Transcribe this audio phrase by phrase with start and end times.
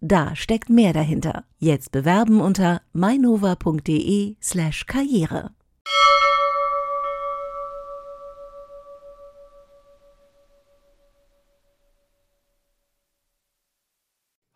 [0.00, 1.44] Da steckt mehr dahinter.
[1.58, 5.50] Jetzt bewerben unter mainova.de slash karriere.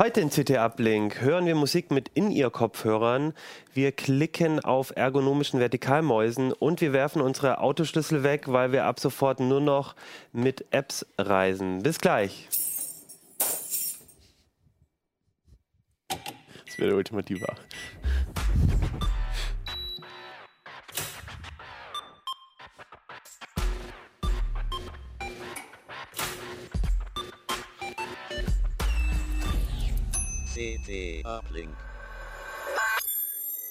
[0.00, 3.34] Heute in CT Uplink hören wir Musik mit In-Ear-Kopfhörern.
[3.72, 9.40] Wir klicken auf ergonomischen Vertikalmäusen und wir werfen unsere Autoschlüssel weg, weil wir ab sofort
[9.40, 9.94] nur noch
[10.32, 11.82] mit Apps reisen.
[11.82, 12.48] Bis gleich.
[16.72, 17.44] Das wäre der ultimative.
[30.54, 31.68] CT Uplink.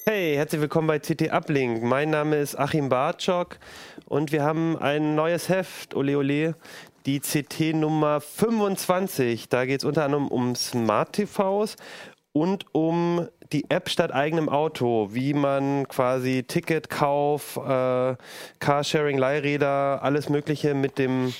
[0.05, 1.81] Hey, herzlich willkommen bei CT Uplink.
[1.81, 3.57] Mein Name ist Achim Bartschok
[4.05, 6.55] und wir haben ein neues Heft, ole ole,
[7.05, 9.49] die CT Nummer 25.
[9.49, 11.75] Da geht es unter anderem um Smart TVs
[12.33, 18.15] und um die App statt eigenem Auto, wie man quasi Ticketkauf, äh,
[18.59, 21.33] Carsharing, Leihräder, alles Mögliche mit dem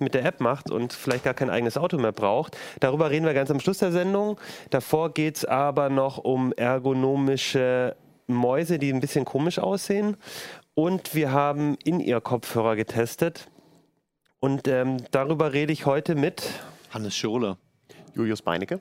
[0.00, 2.56] mit der App macht und vielleicht gar kein eigenes Auto mehr braucht.
[2.78, 4.38] Darüber reden wir ganz am Schluss der Sendung.
[4.70, 7.96] Davor geht es aber noch um ergonomische
[8.28, 10.16] Mäuse, die ein bisschen komisch aussehen.
[10.74, 13.48] Und wir haben in ihr Kopfhörer getestet.
[14.38, 16.48] Und ähm, darüber rede ich heute mit
[16.90, 17.56] Hannes Schorle.
[18.18, 18.80] Julius Beinecke.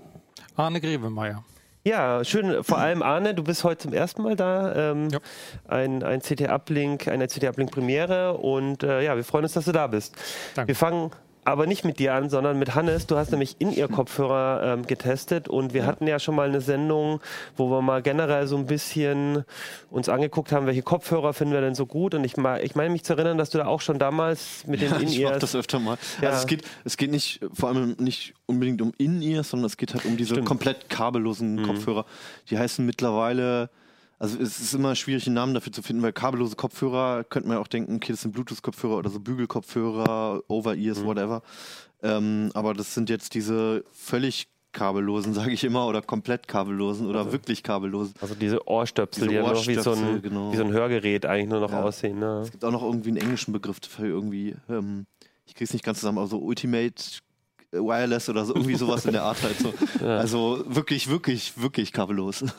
[0.56, 1.44] Arne Grevemeier.
[1.84, 2.64] Ja, schön.
[2.64, 4.92] Vor allem Arne, du bist heute zum ersten Mal da.
[4.92, 5.20] Ähm, Ja.
[5.68, 10.16] Ein, ein CT-Uplink, eine CT-Uplink-Premiere und äh, ja, wir freuen uns, dass du da bist.
[10.56, 10.70] Danke.
[10.70, 11.12] Wir fangen
[11.48, 13.08] aber nicht mit dir an, sondern mit Hannes.
[13.08, 16.60] Du hast nämlich in ihr Kopfhörer ähm, getestet und wir hatten ja schon mal eine
[16.60, 17.22] Sendung,
[17.56, 19.46] wo wir mal generell so ein bisschen
[19.90, 22.14] uns angeguckt haben, welche Kopfhörer finden wir denn so gut.
[22.16, 24.90] Und ich, ich meine mich zu erinnern, dass du da auch schon damals mit den
[24.90, 25.98] Ja, ich mache In-Ears das öfter mal.
[26.22, 26.32] Ja.
[26.32, 29.94] Also es geht, es geht nicht, vor allem nicht unbedingt um In-Ears, sondern es geht
[29.94, 30.50] halt um diese Stimmt.
[30.50, 32.06] komplett kabellosen Kopfhörer.
[32.50, 33.70] Die heißen mittlerweile,
[34.20, 37.58] also es ist immer schwierig, einen Namen dafür zu finden, weil kabellose Kopfhörer, könnte man
[37.58, 41.42] ja auch denken, okay, das sind Bluetooth-Kopfhörer oder so Bügelkopfhörer, Over-Ears, whatever.
[42.02, 47.32] Ähm, aber das sind jetzt diese völlig kabellosen, sage ich immer, oder komplett kabellosen oder
[47.32, 48.14] wirklich kabellosen.
[48.22, 50.52] also diese Ohrstöpsel, Diese die ja noch wie so, ein, genau.
[50.52, 51.84] wie so ein Hörgerät eigentlich nur noch Ja.
[51.84, 52.20] aussehen.
[52.20, 52.42] Ne?
[52.44, 55.06] Es gibt auch noch irgendwie einen englischen Begriff für irgendwie, ähm,
[55.46, 56.94] ich krieg's nicht ganz zusammen, aber so Ultimate
[57.72, 59.74] Wireless oder so, irgendwie sowas in der Art halt so.
[60.06, 62.44] Also wirklich, wirklich, wirklich kabellos.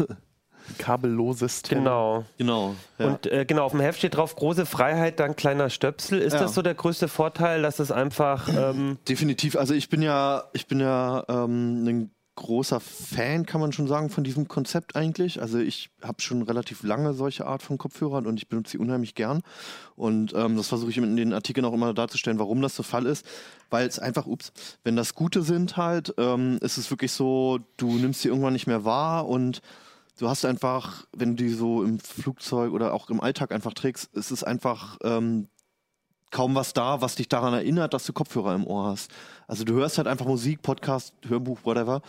[0.79, 1.69] Kabellosest.
[1.69, 2.25] Genau.
[2.37, 2.75] genau.
[2.99, 3.07] Ja.
[3.07, 6.19] Und äh, genau, auf dem Heft steht drauf, große Freiheit dank kleiner Stöpsel.
[6.21, 6.41] Ist Ja.
[6.41, 9.57] das so der größte Vorteil, dass es einfach, ähm, Definitiv.
[9.57, 14.11] Also ich bin ja, ich bin ja ähm, ein großer Fan, kann man schon sagen,
[14.11, 15.43] von diesem Konzept eigentlich.
[15.43, 19.17] Also ich habe schon relativ lange solche Art von Kopfhörern und ich benutze sie unheimlich
[19.17, 19.41] gern.
[19.97, 23.07] Und ähm, das versuche ich in den Artikeln auch immer darzustellen, warum das der Fall
[23.07, 23.27] ist.
[23.71, 24.53] Weil es einfach, ups,
[24.85, 28.69] wenn das Gute sind halt, ähm, ist es wirklich so, du nimmst sie irgendwann nicht
[28.69, 29.61] mehr wahr und
[30.19, 34.13] du hast einfach, wenn du die so im Flugzeug oder auch im Alltag einfach trägst,
[34.15, 35.49] ist es einfach ähm,
[36.31, 39.11] kaum was da, was dich daran erinnert, dass du Kopfhörer im Ohr hast.
[39.47, 42.03] Also du hörst halt einfach Musik, Podcast, Hörbuch, whatever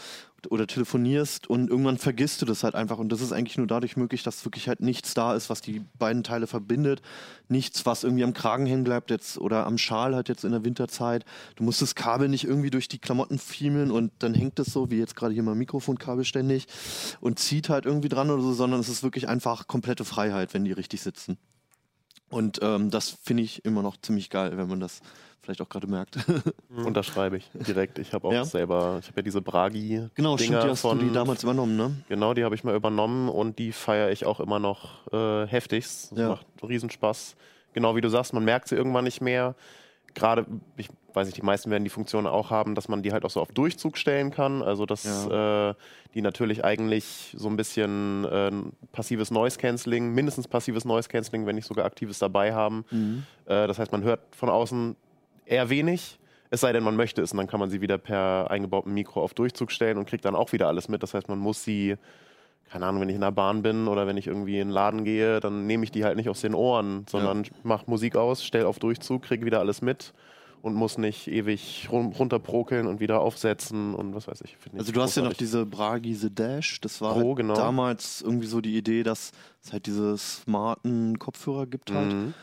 [0.50, 3.98] oder telefonierst und irgendwann vergisst du das halt einfach und das ist eigentlich nur dadurch
[3.98, 7.02] möglich, dass wirklich halt nichts da ist, was die beiden Teile verbindet,
[7.50, 10.64] nichts, was irgendwie am Kragen hängen bleibt jetzt oder am Schal halt jetzt in der
[10.64, 11.26] Winterzeit.
[11.56, 14.90] Du musst das Kabel nicht irgendwie durch die Klamotten fiemeln und dann hängt es so,
[14.90, 16.68] wie jetzt gerade hier mein Mikrofonkabel ständig
[17.20, 20.64] und zieht halt irgendwie dran oder so, sondern es ist wirklich einfach komplette Freiheit, wenn
[20.64, 21.38] die richtig sitzen.
[22.30, 25.02] Und ähm, das finde ich immer noch ziemlich geil, wenn man das
[25.42, 26.18] vielleicht auch gerade merkt.
[26.76, 27.98] Unterschreibe ich direkt.
[27.98, 28.46] Ich habe auch Ja?
[28.46, 30.08] selber, ich habe ja diese Bragi.
[30.14, 31.96] genau, stimmt, die hast von, du die damals übernommen, ne?
[32.08, 36.12] Genau, die habe ich mal übernommen und die feiere ich auch immer noch äh, heftigst.
[36.12, 36.30] Das Ja.
[36.30, 37.36] macht Riesenspaß.
[37.74, 39.56] Genau wie du sagst, man merkt sie irgendwann nicht mehr.
[40.14, 40.46] Gerade,
[40.78, 43.30] ich weiß nicht, die meisten werden die Funktion auch haben, dass man die halt auch
[43.30, 44.62] so auf Durchzug stellen kann.
[44.62, 45.74] Also dass äh,
[46.14, 48.52] die natürlich eigentlich so ein bisschen äh,
[48.92, 52.86] passives Noise Cancelling, mindestens passives Noise Cancelling, wenn nicht sogar aktives dabei haben.
[52.92, 53.24] Mhm.
[53.46, 54.96] Äh, das heißt, man hört von außen
[55.46, 56.20] eher wenig.
[56.52, 59.22] Es sei denn, man möchte es und dann kann man sie wieder per eingebautem Mikro
[59.22, 61.04] auf Durchzug stellen und kriegt dann auch wieder alles mit.
[61.04, 61.96] Das heißt, man muss sie,
[62.72, 65.04] keine Ahnung, wenn ich in der Bahn bin oder wenn ich irgendwie in den Laden
[65.04, 68.66] gehe, dann nehme ich die halt nicht aus den Ohren, sondern mach Musik aus, stell
[68.66, 70.14] auf Durchzug, kriege wieder alles mit
[70.62, 74.58] und muss nicht ewig run runterprokeln und wieder aufsetzen und was weiß ich.
[74.78, 77.54] Also du hast ja noch diese Bragi The Dash, das war Pro, halt genau.
[77.56, 79.32] damals irgendwie so die Idee, dass
[79.64, 82.14] es halt diese smarten Kopfhörer gibt halt.
[82.14, 82.34] Mhm,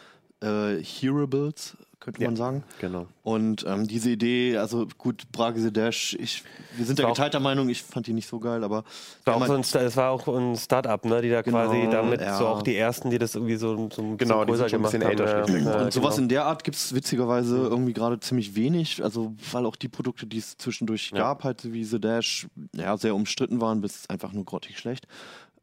[0.43, 2.29] Äh, Hearables, könnte Ja.
[2.29, 2.65] man sagen.
[2.81, 3.07] genau.
[3.23, 6.45] Und ähm, diese Idee, also gut, Bragi The Dash, ich,
[6.77, 8.85] wir sind da geteilter Meinung, ich fand die nicht so geil, aber
[9.25, 12.21] War auch so ein, es war auch ein Start-up, ne, die da Genau, quasi damit
[12.21, 12.37] ja.
[12.39, 14.93] so auch die ersten, die das irgendwie so, so, Genau, so die größer ein gemacht
[14.93, 15.11] bisschen haben.
[15.11, 15.45] älter, ja.
[15.45, 16.23] und Ja, Und sowas genau.
[16.25, 19.03] in der Art gibt es witzigerweise irgendwie gerade ziemlich wenig.
[19.03, 21.19] Also, weil auch die Produkte, die es zwischendurch Ja.
[21.19, 25.07] gab, halt so wie The Dash, ja, sehr umstritten waren, bis einfach nur grottig schlecht.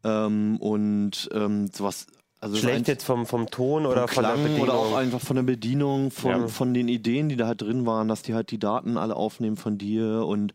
[0.03, 2.07] Ähm, und ähm, sowas.
[2.44, 4.62] Also Schlecht jetzt vom, vom Ton oder von der Klang Bedienung.
[4.63, 6.48] oder auch einfach von der Bedienung, von, Ja.
[6.48, 9.56] von den Ideen, die da halt drin waren, dass die halt die Daten alle aufnehmen
[9.56, 10.54] von dir und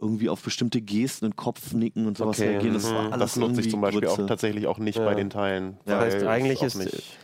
[0.00, 2.74] irgendwie auf bestimmte Gesten und Kopfnicken und sowas Okay, reagieren.
[2.74, 2.94] Das mhm.
[2.94, 4.22] war alles Das nutze ich zum Beispiel Grütze.
[4.22, 5.04] auch tatsächlich auch nicht Ja.
[5.04, 5.76] bei den Teilen.
[5.86, 6.74] Das heißt, eigentlich ist,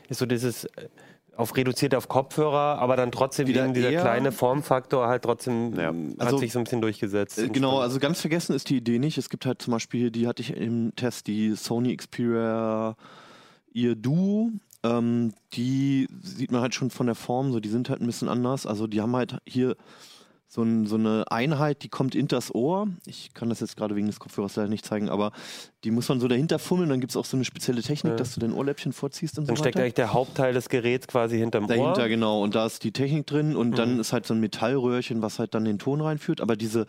[0.09, 0.89] ist so dieses äh,
[1.37, 5.93] auf reduziert auf Kopfhörer, aber dann trotzdem Wieder wegen dieser kleine Formfaktor halt trotzdem Ja.
[6.19, 7.39] Also, hat sich so ein bisschen durchgesetzt.
[7.41, 9.19] Äh, Genau, also ganz vergessen ist die Idee nicht.
[9.19, 12.95] Es gibt halt zum Beispiel, die hatte ich im Test, die Sony Xperia
[13.75, 14.51] Ear Duo.
[14.83, 18.29] Ähm, die sieht man halt schon von der Form, so die sind halt ein bisschen
[18.29, 18.67] anders.
[18.67, 19.77] Also die haben halt hier
[20.47, 22.87] so, ein, so eine Einheit, die kommt in das Ohr.
[23.07, 25.33] Ich kann das jetzt gerade wegen des Kopfhörers leider nicht zeigen, aber
[25.83, 26.91] die muss man so dahinter fummeln.
[26.91, 28.17] Dann gibt es auch so eine spezielle Technik, Ja.
[28.17, 29.83] dass du dein Ohrläppchen vorziehst und dann so steckt weiter.
[29.85, 32.09] eigentlich der Hauptteil des Geräts quasi hinterm Dahinter, Ohr.
[32.09, 32.43] genau.
[32.43, 33.75] Und da ist die Technik drin und Mhm.
[33.77, 36.41] dann ist halt so ein Metallröhrchen, was halt dann den Ton reinführt.
[36.41, 36.87] Aber diese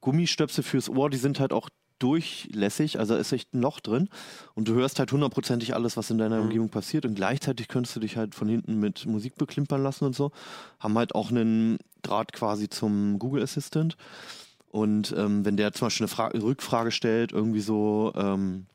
[0.00, 1.68] Gummistöpsel fürs Ohr, die sind halt auch
[2.02, 4.08] durchlässig, also ist echt ein Loch drin
[4.54, 6.42] und du hörst halt hundertprozentig alles, was in deiner Mhm.
[6.44, 10.16] Umgebung passiert und gleichzeitig könntest du dich halt von hinten mit Musik beklimpern lassen und
[10.16, 10.32] so.
[10.80, 13.96] Haben halt auch einen Draht quasi zum Google Assistant
[14.70, 18.66] und ähm, wenn der zum Beispiel eine Fra Rückfrage stellt, irgendwie so, ähm,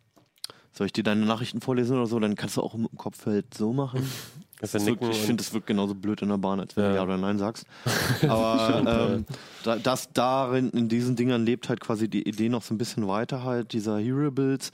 [0.71, 3.53] soll ich dir deine Nachrichten vorlesen oder so, dann kannst du auch im Kopf halt
[3.53, 4.09] so machen.
[4.61, 6.89] Ist wirkt, nicken ich finde, das wirkt genauso blöd in der Bahn, als wenn Ja.
[6.91, 7.65] du Ja oder Nein sagst.
[8.27, 8.83] Aber
[9.15, 9.25] ähm,
[9.63, 13.07] da, das darin, in diesen Dingern lebt halt quasi die Idee noch so ein bisschen
[13.07, 14.71] weiter halt, dieser Hearables.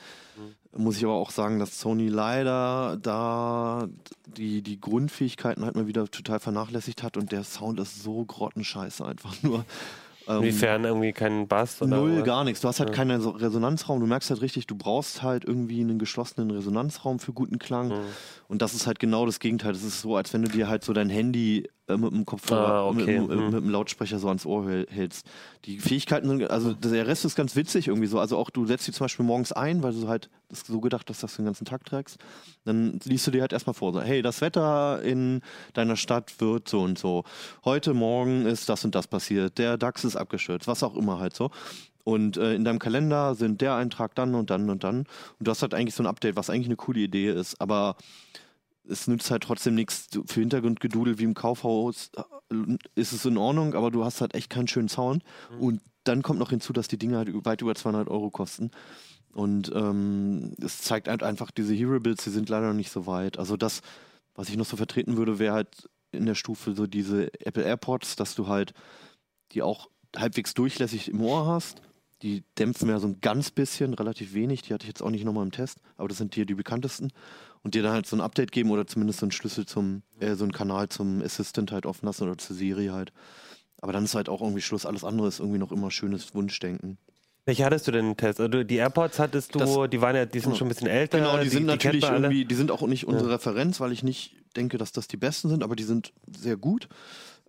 [0.75, 3.87] Muss ich aber auch sagen, dass Sony leider da
[4.25, 9.05] die, die Grundfähigkeiten halt mal wieder total vernachlässigt hat und der Sound ist so grottenscheiße
[9.05, 9.65] einfach nur.
[10.27, 12.23] Ähm, Inwiefern irgendwie keinen Bass oder Null, was?
[12.23, 12.61] gar nichts.
[12.61, 13.99] Du hast halt keinen so Resonanzraum.
[13.99, 17.89] Du merkst halt richtig, du brauchst halt irgendwie einen geschlossenen Resonanzraum für guten Klang.
[17.89, 18.03] Mhm.
[18.47, 19.73] Und das ist halt genau das Gegenteil.
[19.73, 22.73] Das ist so, als wenn du dir halt so dein Handy äh, mit dem Kopfhörer,
[22.73, 22.97] Ah, okay.
[22.97, 23.45] mit, dem- Mhm.
[23.45, 25.25] mit dem Lautsprecher so ans Ohr häl- hältst.
[25.65, 28.19] Die Fähigkeiten sind, also der Rest ist ganz witzig irgendwie so.
[28.19, 31.09] Also auch du setzt die zum Beispiel morgens ein, weil du halt das so gedacht
[31.09, 32.17] hast, dass du den ganzen Tag trägst.
[32.63, 35.41] Dann liest du dir halt erstmal vor, so, hey, das Wetter in
[35.73, 37.23] deiner Stadt wird so und so.
[37.65, 39.57] Heute Morgen ist das und das passiert.
[39.57, 41.51] Der DAX ist abgestürzt, was auch immer halt so.
[42.05, 44.99] Und äh, in deinem Kalender sind der Eintrag dann und dann und dann.
[44.99, 45.07] Und
[45.39, 47.59] du hast halt eigentlich so ein Update, was eigentlich eine coole Idee ist.
[47.61, 47.95] Aber
[48.87, 50.07] es nützt halt trotzdem nichts.
[50.25, 52.55] Für Hintergrundgedudel wie im Kaufhaus äh,
[52.95, 55.23] ist es in Ordnung, aber du hast halt echt keinen schönen Sound.
[55.59, 58.71] Und dann kommt noch hinzu, dass die Dinge halt weit über 200 Euro kosten.
[59.33, 63.39] Und ähm, es zeigt halt einfach, diese Hero-Builds, die sind leider noch nicht so weit.
[63.39, 63.81] Also das,
[64.35, 68.15] was ich noch so vertreten würde, wäre halt in der Stufe so diese Apple AirPods,
[68.15, 68.73] dass du halt
[69.53, 71.81] die auch halbwegs durchlässig im Ohr hast.
[72.21, 74.61] Die dämpfen ja so ein ganz bisschen, relativ wenig.
[74.61, 77.11] Die hatte ich jetzt auch nicht nochmal im Test, aber das sind hier die bekanntesten.
[77.63, 80.35] Und dir dann halt so ein Update geben oder zumindest so einen Schlüssel zum, äh,
[80.35, 83.13] so einen Kanal zum Assistant halt offen lassen oder zu Siri halt.
[83.81, 84.85] Aber dann ist halt auch irgendwie Schluss.
[84.85, 86.97] Alles andere ist irgendwie noch immer schönes Wunschdenken.
[87.45, 88.39] Welche hattest du denn im Test?
[88.39, 90.55] Also die AirPods hattest du, Das- die waren ja, die sind Genau.
[90.57, 91.19] schon ein bisschen älter.
[91.19, 94.35] Genau, die, sind kennt natürlich irgendwie, die sind auch nicht unsere Referenz, weil ich nicht
[94.55, 96.87] denke, dass das die besten sind, aber die sind sehr gut.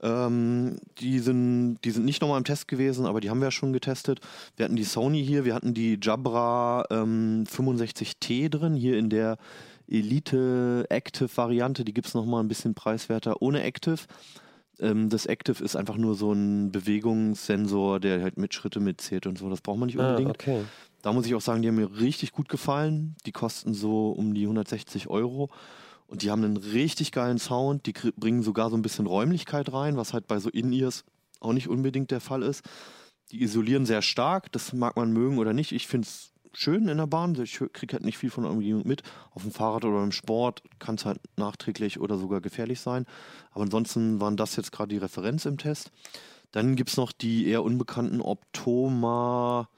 [0.02, 3.50] Ähm, die, sind, die sind nicht nochmal im Test gewesen, aber die haben wir ja
[3.52, 4.20] schon getestet.
[4.56, 9.38] Wir hatten die Sony hier, wir hatten die Jabra ähm, 65T drin, hier in der
[9.88, 13.98] Elite Active Variante, die gibt es nochmal ein bisschen preiswerter ohne Active.
[14.80, 19.38] Ähm, das Active ist einfach nur so ein Bewegungssensor, der halt mit Schritte mitzählt und
[19.38, 19.48] so.
[19.48, 20.30] Das braucht man nicht Ah, unbedingt.
[20.30, 20.62] okay.
[21.02, 23.14] Da muss ich auch sagen, die haben mir richtig gut gefallen.
[23.26, 25.50] Die kosten so um die 160 Euro.
[26.06, 27.86] Und die haben einen richtig geilen Sound.
[27.86, 31.04] Die bringen sogar so ein bisschen Räumlichkeit rein, was halt bei so In-Ears
[31.40, 32.64] auch nicht unbedingt der Fall ist.
[33.32, 34.50] Die isolieren sehr stark.
[34.52, 35.72] Das mag man mögen oder nicht.
[35.72, 37.34] Ich finde es schön in der Bahn.
[37.42, 39.02] Ich kriege halt nicht viel von der Umgebung mit.
[39.32, 43.06] Auf dem Fahrrad oder im Sport kann es halt nachträglich oder sogar gefährlich sein.
[43.52, 45.90] Aber ansonsten waren das jetzt gerade die Referenz im Test.
[46.52, 49.68] Dann gibt es noch die eher unbekannten Optoma.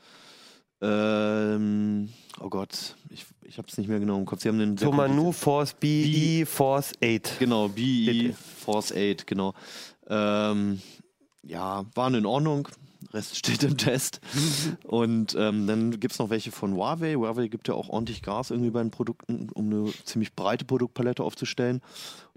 [0.83, 4.43] Ähm, oh Gott, ich, ich habe es nicht mehr genau im Kopf.
[4.43, 7.39] Sie haben sehr Tomanu Force BE Force 8.
[7.39, 8.35] Genau, BE.
[8.35, 9.55] Force 8, genau.
[10.09, 10.83] Ähm,
[11.43, 12.69] ja, waren in Ordnung.
[13.17, 14.21] Rest steht im Test.
[14.85, 17.15] Und ähm, dann gibt es noch welche von Huawei.
[17.15, 21.25] Huawei gibt ja auch ordentlich Gas irgendwie bei den Produkten, um eine ziemlich breite Produktpalette
[21.25, 21.81] aufzustellen.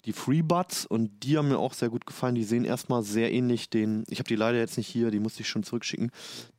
[0.05, 2.35] Die FreeBuds und die haben mir auch sehr gut gefallen.
[2.35, 5.41] Die sehen erstmal sehr ähnlich den, ich habe die leider jetzt nicht hier, die musste
[5.41, 6.11] ich schon zurückschicken.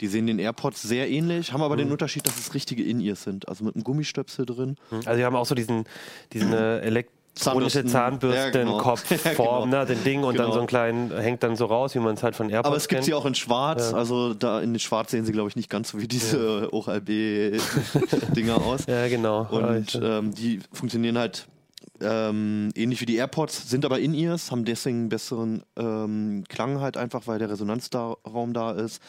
[0.03, 3.49] Die sehen den AirPods sehr ähnlich, haben aber den Unterschied, dass es richtige In-Ears sind.
[3.49, 4.77] Also mit einem Gummistöpsel drin.
[4.91, 5.85] Also die haben auch so diesen,
[6.33, 7.87] diesen äh, elektronische Zahnbürsten.
[7.89, 7.93] Ja,
[8.51, 8.83] genau.
[8.83, 9.67] Zahnbürstenkopfform, Ja, genau.
[9.67, 10.53] ne, den Ding und dann Genau.
[10.55, 12.89] so einen kleinen, hängt dann so raus, wie man es halt von AirPods Aber es
[12.89, 13.91] gibt sie auch in Schwarz.
[13.93, 13.97] Ja.
[13.97, 18.87] Also da in Schwarz sehen sie, glaube ich, nicht ganz so wie diese ORB-Dinger aus.
[18.87, 19.47] Ja, genau.
[19.51, 21.47] Und Also, ähm, die funktionieren halt
[22.03, 26.97] ähm, ähnlich wie die AirPods, sind aber In-Ears, haben deswegen einen besseren ähm, Klang halt
[26.97, 29.03] einfach, weil der Resonanzraum da ist.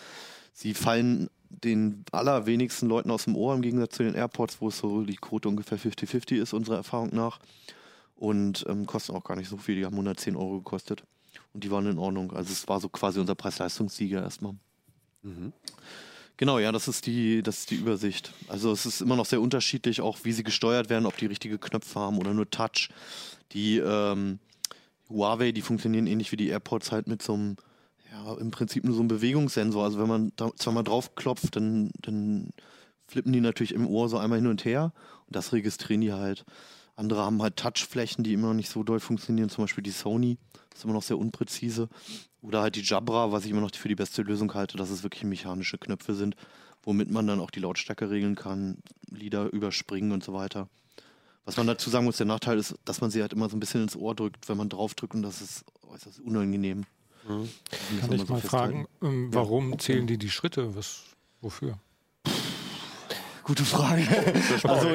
[0.54, 4.78] Sie fallen den allerwenigsten Leuten aus dem Ohr im Gegensatz zu den AirPods, wo es
[4.78, 7.40] so die Quote ungefähr 50-50 ist, unserer Erfahrung nach.
[8.22, 11.02] Und ähm, kosten auch gar nicht so viel, die haben 110 Euro gekostet.
[11.54, 12.32] Und die waren in Ordnung.
[12.34, 14.54] Also es war so quasi unser Preis-Leistungssieger erstmal.
[16.38, 18.32] Genau, ja, das ist die, das ist die Übersicht.
[18.48, 21.58] Also es ist immer noch sehr unterschiedlich, auch wie sie gesteuert werden, ob die richtige
[21.58, 22.90] Knöpfe haben oder nur Touch.
[23.54, 24.38] Die ähm,
[25.10, 27.56] Huawei, die funktionieren ähnlich wie die AirPods halt mit so einem,
[28.12, 29.84] ja, im Prinzip nur so einem Bewegungssensor.
[29.84, 32.52] Also wenn man da zweimal draufklopft, dann, dann
[33.08, 34.94] flippen die natürlich im Ohr so einmal hin und her
[35.26, 36.46] und das registrieren die halt.
[36.96, 40.38] Andere haben halt Touchflächen, die immer noch nicht so doll funktionieren, zum Beispiel die Sony,
[40.74, 41.90] ist immer noch sehr unpräzise.
[42.42, 45.04] Oder halt die Jabra, was ich immer noch für die beste Lösung halte, dass es
[45.04, 46.36] wirklich mechanische Knöpfe sind,
[46.84, 48.78] womit man dann auch die Lautstärke regeln kann,
[49.10, 50.68] Lieder überspringen und so weiter.
[51.46, 53.60] Was man dazu sagen muss, der Nachteil ist, dass man sie halt immer so ein
[53.60, 56.86] bisschen ins Ohr drückt, wenn man draufdrückt und das ist äußerst unangenehm.
[57.28, 57.50] Muss
[58.00, 58.48] Kann man ich so mal festhalten.
[58.48, 60.76] fragen, ähm, warum zählen die die Schritte?
[60.76, 61.04] Was,
[61.42, 61.80] wofür?
[63.44, 64.04] Gute Frage.
[64.64, 64.90] Also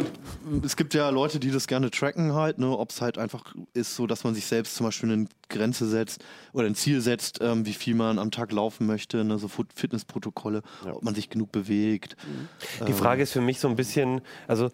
[0.65, 3.97] es gibt ja Leute, die das gerne tracken halt, ne, ob es halt einfach ist,
[3.97, 7.67] so dass man sich selbst zum Beispiel eine Grenze setzt oder ein Ziel setzt, ähm,
[7.67, 12.17] wie viel man am Tag laufen möchte, ne, so Fitnessprotokolle, ob man sich genug bewegt.
[12.87, 14.71] Die Frage ist für mich so ein bisschen, also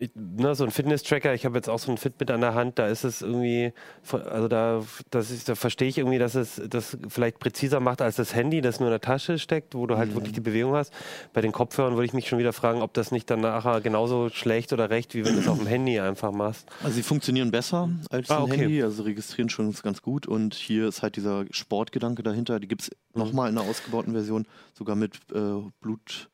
[0.00, 2.78] ich, ne, so ein Fitness-Tracker, ich habe jetzt auch so ein Fitbit an der Hand,
[2.78, 3.72] da ist es irgendwie,
[4.10, 8.16] also da, das ist, da verstehe ich irgendwie, dass es das vielleicht präziser macht als
[8.16, 10.92] das Handy, das nur in der Tasche steckt, wo du halt wirklich die Bewegung hast.
[11.34, 14.30] Bei den Kopfhörern würde ich mich schon wieder fragen, ob das nicht dann nachher genauso
[14.30, 16.66] schlecht oder recht, wie wenn du es auf dem Handy einfach machst.
[16.82, 18.56] Also sie funktionieren besser als Ah, ein okay.
[18.56, 22.82] Handy, also registrieren schon ganz gut und hier ist halt dieser Sportgedanke dahinter, die gibt
[22.82, 25.40] es nochmal in einer ausgebauten Version, sogar mit äh,
[25.80, 26.30] Blut,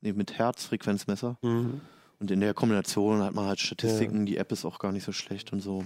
[0.00, 1.36] nee, mit Herzfrequenzmesser.
[2.20, 5.12] Und in der Kombination hat man halt Statistiken, die App ist auch gar nicht so
[5.12, 5.84] schlecht und so.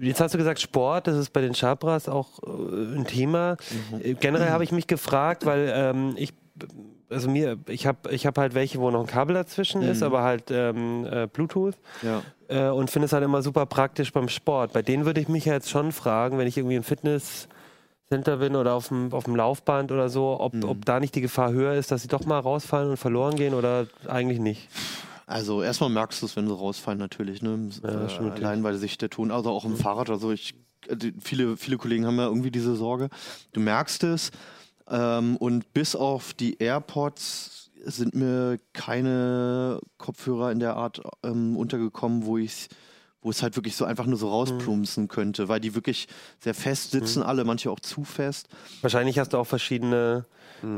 [0.00, 3.56] Jetzt hast du gesagt Sport, das ist bei den Chabras auch äh, ein Thema.
[4.00, 6.34] Äh, Generell habe ich mich gefragt, weil ähm, ich,
[7.08, 10.22] also mir, ich habe ich hab halt welche, wo noch ein Kabel dazwischen ist, aber
[10.22, 11.74] halt ähm, äh, Bluetooth.
[12.02, 12.22] Ja.
[12.46, 14.72] Äh, und finde es halt immer super praktisch beim Sport.
[14.72, 18.54] Bei denen würde ich mich ja jetzt schon fragen, wenn ich irgendwie im Fitnesscenter bin
[18.54, 21.74] oder auf dem, auf dem Laufband oder so, ob, ob da nicht die Gefahr höher
[21.74, 24.68] ist, dass sie doch mal rausfallen und verloren gehen oder eigentlich nicht.
[25.30, 27.70] Also erstmal merkst du es, wenn sie rausfallen natürlich, ne?
[27.84, 30.54] Ja, äh, allein weil sich der Ton, also auch im Fahrrad oder so, ich,
[30.88, 33.10] äh, viele, viele Kollegen haben ja irgendwie diese Sorge.
[33.52, 34.32] Du merkst es
[34.88, 42.26] ähm, und bis auf die AirPods sind mir keine Kopfhörer in der Art ähm, untergekommen,
[42.26, 42.68] wo ich
[43.22, 46.08] wo es halt wirklich so einfach nur so rausplumpsen könnte, weil die wirklich
[46.38, 48.48] sehr fest sitzen, alle, manche auch zu fest.
[48.80, 50.24] Wahrscheinlich hast du auch verschiedene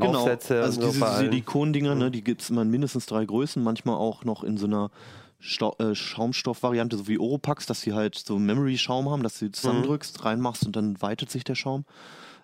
[0.00, 0.62] Aufsätze.
[0.62, 1.16] Also und so diese.
[1.18, 4.66] Silikondinger, ne, die gibt es immer in mindestens drei Größen, manchmal auch noch in so
[4.66, 4.90] einer
[5.38, 9.52] Stau äh, Schaumstoffvariante, so wie Oropax, dass die halt so Memory-Schaum haben, dass du die
[9.52, 11.84] zusammendrückst, reinmachst und dann weitet sich der Schaum.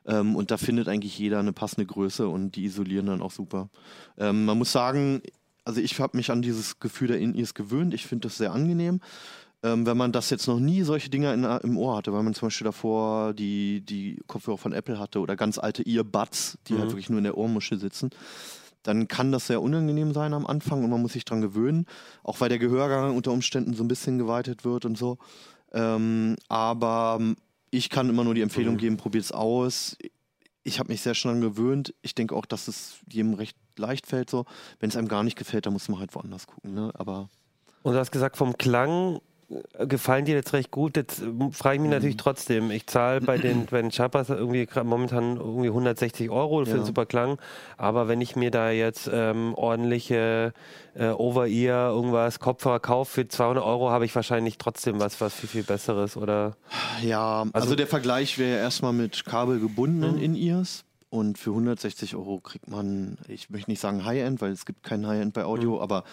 [0.04, 3.68] Ähm, und da findet eigentlich jeder eine passende Größe und die isolieren dann auch super.
[4.16, 5.22] Ähm, man muss sagen,
[5.64, 7.94] also ich habe mich an dieses Gefühl der In-Ears gewöhnt.
[7.94, 9.00] Ich finde das sehr angenehm.
[9.62, 12.34] Ähm, wenn man das jetzt noch nie solche Dinger in, im Ohr hatte, weil man
[12.34, 16.90] zum Beispiel davor die, die Kopfhörer von Apple hatte oder ganz alte Earbuds, die halt
[16.90, 18.10] wirklich nur in der Ohrmuschel sitzen,
[18.84, 21.86] dann kann das sehr unangenehm sein am Anfang und man muss sich dran gewöhnen,
[22.22, 25.18] auch weil der Gehörgang unter Umständen so ein bisschen geweitet wird und so.
[25.72, 27.20] Ähm, aber
[27.70, 29.96] ich kann immer nur die Empfehlung geben, probiert es aus.
[30.62, 31.94] Ich habe mich sehr schnell gewöhnt.
[32.02, 34.44] Ich denke auch, dass es jedem recht leicht fällt so.
[34.80, 36.74] Wenn es einem gar nicht gefällt, dann muss man halt woanders gucken.
[36.74, 36.90] Ne?
[36.94, 37.28] Aber
[37.82, 39.20] Und du hast gesagt, vom Klang
[39.78, 40.96] gefallen dir jetzt recht gut.
[40.96, 42.20] Jetzt äh, frage ich mich natürlich Mhm.
[42.20, 42.70] trotzdem.
[42.70, 46.76] Ich zahle bei den, bei den Chapas irgendwie momentan irgendwie 160 Euro für Ja.
[46.78, 47.38] den super Klang.
[47.76, 50.52] Aber wenn ich mir da jetzt ähm, ordentliche
[50.94, 55.48] äh, Over-Ear irgendwas Kopfhörer kaufe für 200 Euro, habe ich wahrscheinlich trotzdem was, was viel,
[55.48, 56.16] viel Besseres.
[56.16, 56.56] Oder
[57.02, 60.22] Ja, also, der Vergleich wäre erstmal mit kabelgebundenen Mhm.
[60.22, 60.84] In-Ears.
[61.10, 65.06] Und für 160 Euro kriegt man, ich möchte nicht sagen High-End, weil es gibt kein
[65.06, 65.80] High-End bei Audio, Mhm.
[65.80, 66.04] aber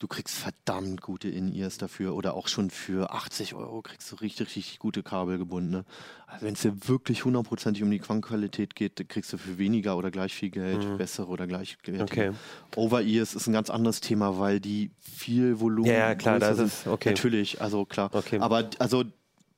[0.00, 4.48] du kriegst verdammt gute In-Ears dafür oder auch schon für 80 Euro kriegst du richtig,
[4.48, 5.84] richtig gute kabelgebundene.
[6.26, 10.10] Also wenn es dir wirklich hundertprozentig um die Klangqualität geht, kriegst du für weniger oder
[10.10, 11.98] gleich viel Geld, bessere oder gleich Geld.
[11.98, 12.02] Mhm.
[12.02, 12.30] Okay.
[12.76, 16.86] Over-Ears ist ein ganz anderes Thema, weil die viel Volumen Ja, ja, klar, das ist-
[16.86, 17.10] okay.
[17.10, 18.10] Natürlich, also klar.
[18.12, 18.38] Okay.
[18.38, 18.42] Mhm.
[18.42, 19.04] Aber also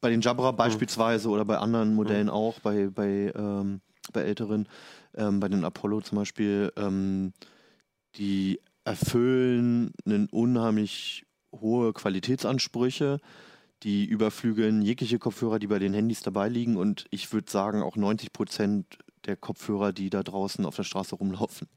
[0.00, 3.80] bei den Jabra beispielsweise oder bei anderen Modellen auch, bei, bei, ähm,
[4.12, 4.68] bei älteren,
[5.14, 7.32] ähm, bei den Apollo zum Beispiel, ähm,
[8.16, 13.18] die erfüllen einen unheimlich hohe Qualitätsansprüche.
[13.82, 17.96] Die überflügeln jegliche Kopfhörer, die bei den Handys dabei liegen und ich würde sagen auch
[17.96, 21.68] 90 Prozent der Kopfhörer, die da draußen auf der Straße rumlaufen.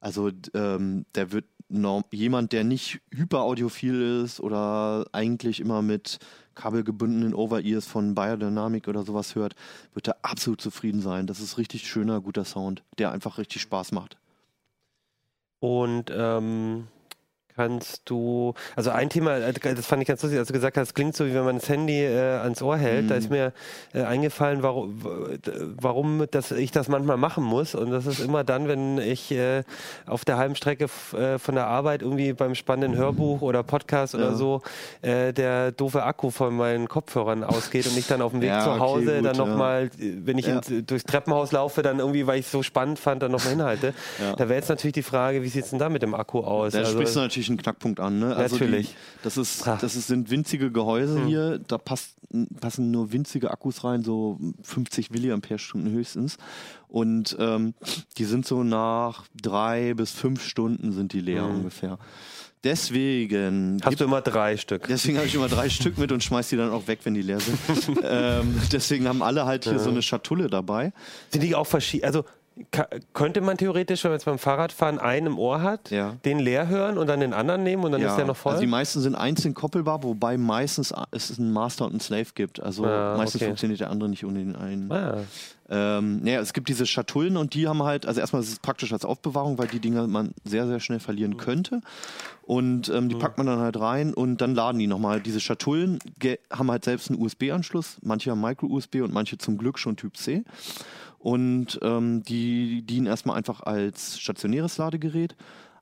[0.00, 6.18] Also d- ähm, der wird norm jemand, der nicht hyperaudiophil ist oder eigentlich immer mit
[6.54, 9.54] kabelgebundenen Over-Ears von Biodynamic oder sowas hört,
[9.94, 11.26] wird da absolut zufrieden sein.
[11.28, 14.16] Das ist richtig schöner, guter Sound, der einfach richtig Spaß macht.
[15.60, 16.88] Und ähm,
[17.58, 20.88] kannst du, also ein Thema, äh, das fand ich ganz lustig, als du gesagt hast,
[20.88, 23.10] es klingt so, wie wenn man das Handy äh, ans Ohr hält.
[23.10, 23.20] Da Mhm.
[23.20, 23.52] ist mir
[23.92, 25.02] äh, eingefallen, warum,
[25.80, 27.74] warum dass ich das manchmal machen muss.
[27.74, 29.62] Und das ist immer dann, wenn ich äh,
[30.06, 30.86] auf der halben Strecke
[31.16, 34.34] äh, von der Arbeit irgendwie beim spannenden Hörbuch oder Podcast oder Ja.
[34.34, 34.62] so
[35.02, 38.62] äh, der doofe Akku von meinen Kopfhörern ausgeht und ich dann auf dem Weg Ja,
[38.64, 39.44] zu okay, Hause gut, dann ja.
[39.44, 40.58] nochmal, wenn ich Ja.
[40.58, 43.94] ins, durchs Treppenhaus laufe, dann irgendwie, weil ich es so spannend fand, dann nochmal hinhalte.
[44.20, 44.32] Ja.
[44.36, 46.72] Da wäre jetzt natürlich die Frage, wie sieht es denn da mit dem Akku aus?
[46.72, 48.18] Da Also- sprichst du natürlich einen Knackpunkt an.
[48.18, 48.34] Ne?
[48.36, 48.88] Also Natürlich.
[48.88, 51.26] Die, das, ist, das ist, sind winzige Gehäuse Hm.
[51.26, 51.58] hier.
[51.58, 52.16] Da passt,
[52.60, 56.36] passen nur winzige Akkus rein, so 50 Milliampere-Stunden höchstens.
[56.88, 57.74] Und ähm,
[58.16, 61.56] die sind so nach drei bis fünf Stunden sind die leer Hm.
[61.56, 61.98] ungefähr.
[62.64, 64.86] Deswegen Hast du immer drei Stück?
[64.88, 67.22] Deswegen habe ich immer drei Stück mit und schmeiß die dann auch weg, wenn die
[67.22, 67.58] leer sind.
[68.02, 70.92] ähm, deswegen haben alle halt hier so eine Schatulle dabei.
[71.30, 72.04] Sind die auch verschieden?
[72.04, 72.24] Also
[73.12, 76.16] könnte man theoretisch, wenn man jetzt beim Fahrradfahren einen im Ohr hat, Ja.
[76.24, 78.52] den leer hören und dann den anderen nehmen und dann ist der noch voll?
[78.52, 82.60] Also die meisten sind einzeln koppelbar, wobei meistens es einen Master und einen Slave gibt.
[82.62, 83.46] Also Ah, meistens okay.
[83.46, 84.90] funktioniert der andere nicht ohne den einen.
[84.92, 85.18] ah,
[85.70, 88.90] Ähm, naja, es gibt diese Schatullen und die haben halt, also erstmal ist es praktisch
[88.94, 91.82] als Aufbewahrung, weil die Dinger man sehr, sehr schnell verlieren könnte.
[92.42, 95.20] Und ähm, die packt man dann halt rein und dann laden die nochmal.
[95.20, 95.98] Diese Schatullen
[96.50, 100.42] haben halt selbst einen USB-Anschluss, manche haben Micro-USB und manche zum Glück schon Typ C.
[101.18, 105.34] Und ähm, die dienen erstmal einfach als stationäres Ladegerät,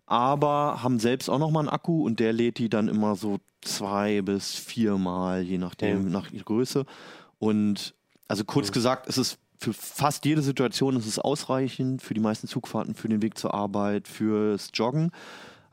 [0.06, 4.22] aber haben selbst auch nochmal einen Akku und der lädt die dann immer so zwei
[4.22, 6.10] bis viermal, je nachdem, Ja.
[6.20, 6.86] nach ihrer Größe.
[7.38, 7.94] Und
[8.28, 12.46] also kurz gesagt, es ist für fast jede Situation ist es ausreichend, für die meisten
[12.46, 15.10] Zugfahrten, für den Weg zur Arbeit, fürs Joggen.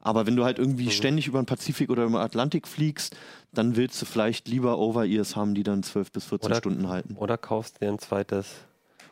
[0.02, 3.16] Aber wenn du halt irgendwie ständig über den Pazifik oder über den Atlantik fliegst,
[3.54, 7.16] dann willst du vielleicht lieber Over-Ears haben, die dann 12 bis 14 Oder- Stunden halten.
[7.18, 8.48] oder kaufst dir ein zweites.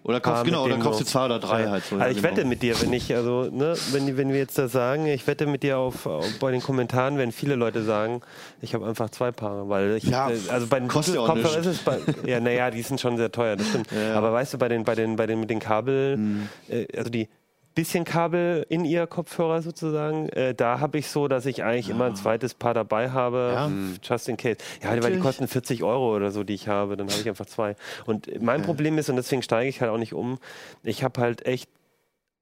[0.03, 1.69] Oder kaufst, genau, oder kaufst du- zwei oder drei Ja.
[1.71, 1.95] halt so.
[1.95, 4.71] also ja, ich wette mit dir, wenn ich, also, ne, wenn, wenn wir jetzt das
[4.71, 8.21] sagen, ich wette mit dir auf, auf bei den Kommentaren, werden viele Leute sagen,
[8.61, 11.65] ich habe einfach zwei Paare, weil ich, Ja, äh, also bei den ja Kopfhörern ist
[11.67, 13.87] es bei, ja, naja, die sind schon sehr teuer, das stimmt.
[13.91, 14.15] Ja.
[14.15, 16.49] Aber weißt du, bei den, bei den, bei den, mit den Kabel, Mhm.
[16.67, 17.29] äh, also die
[17.73, 22.05] bisschen Kabel in ihr Kopfhörer sozusagen, äh, da habe ich so, dass ich eigentlich immer
[22.05, 23.67] ein zweites Paar dabei habe, Ja.
[23.67, 24.57] f- just in case.
[24.83, 27.45] Ja, weil die kosten 40 Euro oder so, die ich habe, dann habe ich einfach
[27.45, 27.75] zwei.
[28.05, 30.37] Und mein Problem ist, und deswegen steige ich halt auch nicht um,
[30.83, 31.69] ich habe halt echt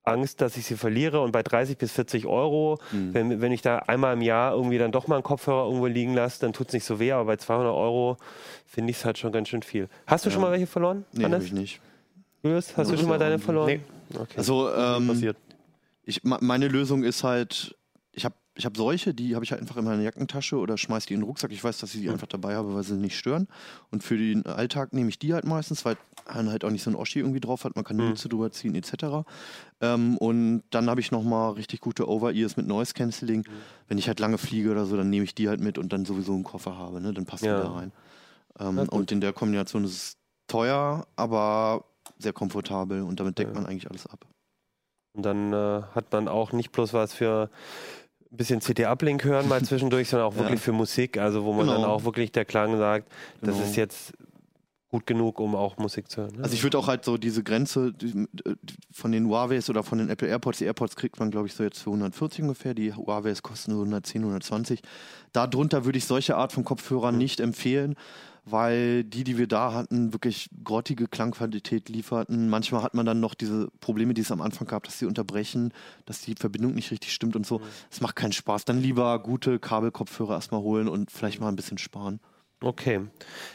[0.04, 3.14] Angst, dass ich sie verliere und bei 30 bis 40 Euro, Hm.
[3.14, 6.16] wenn, wenn ich da einmal im Jahr irgendwie dann doch mal einen Kopfhörer irgendwo liegen
[6.16, 8.18] lasse, dann tut es nicht so weh, aber bei 200 Euro
[8.66, 9.88] finde ich es halt schon ganz schön viel.
[10.08, 11.06] Hast du schon mal welche verloren?
[11.12, 11.46] Nee, hab Hannes?
[11.46, 11.82] ich nicht.
[12.44, 13.68] Julius, hast du schon mal deine und- verloren?
[13.68, 13.82] Nee.
[14.18, 14.34] Okay.
[14.38, 15.38] Also, ähm, passiert.
[16.04, 17.76] ich, meine Lösung ist halt,
[18.14, 21.06] ich habe ich hab solche, die habe ich halt einfach in meiner Jackentasche oder schmeiß
[21.06, 21.50] die in den Rucksack.
[21.54, 23.48] Ich weiß, dass ich die einfach dabei habe, weil sie nicht stören.
[23.90, 25.96] Und für den Alltag nehme ich die halt meistens, weil
[26.34, 27.78] man halt auch nicht so ein Oschi irgendwie drauf hat.
[27.78, 28.10] Man kann die Mhm.
[28.10, 29.24] Mütze drüber ziehen etc.
[29.80, 33.46] Ähm, und dann habe ich nochmal richtig gute Over-Ears mit Noise Cancelling.
[33.88, 36.04] Wenn ich halt lange fliege oder so, dann nehme ich die halt mit und dann
[36.04, 37.00] sowieso einen Koffer habe.
[37.00, 37.14] Ne?
[37.14, 37.62] Dann passt Ja.
[37.62, 37.92] die da rein.
[38.60, 41.86] Ähm, und in der Kombination ist es teuer, aber
[42.20, 43.62] sehr komfortabel und damit deckt Ja.
[43.62, 44.26] man eigentlich alles ab.
[45.16, 47.50] Und dann äh, hat man auch nicht bloß was für
[48.32, 50.40] ein bisschen CT-Uplink hören mal zwischendurch, sondern auch Ja.
[50.42, 51.82] wirklich für Musik, also wo man Genau.
[51.82, 53.10] dann auch wirklich der Klang sagt,
[53.42, 53.68] das Genau.
[53.68, 54.14] ist jetzt
[54.92, 56.36] gut genug, um auch Musik zu hören.
[56.38, 56.44] ne?
[56.44, 58.56] Also ich würde auch halt so diese Grenze die, die,
[58.92, 61.64] von den Huawei's oder von den Apple AirPods, die AirPods kriegt man glaube ich so
[61.64, 64.82] jetzt für 140 ungefähr, die Huawei's kosten nur 110, 120.
[65.32, 67.20] Darunter würde ich solche Art von Kopfhörern Mhm.
[67.20, 67.96] nicht empfehlen,
[68.46, 72.50] weil die, die wir da hatten, wirklich grottige Klangqualität lieferten.
[72.50, 75.74] Manchmal hat man dann noch diese Probleme, die es am Anfang gab, dass sie unterbrechen,
[76.06, 77.46] dass die Verbindung nicht richtig stimmt und Mhm.
[77.46, 77.62] so.
[77.92, 78.66] Es macht keinen Spaß.
[78.66, 82.20] Dann lieber gute Kabelkopfhörer erstmal holen und vielleicht mal ein bisschen sparen.
[82.62, 83.00] Okay.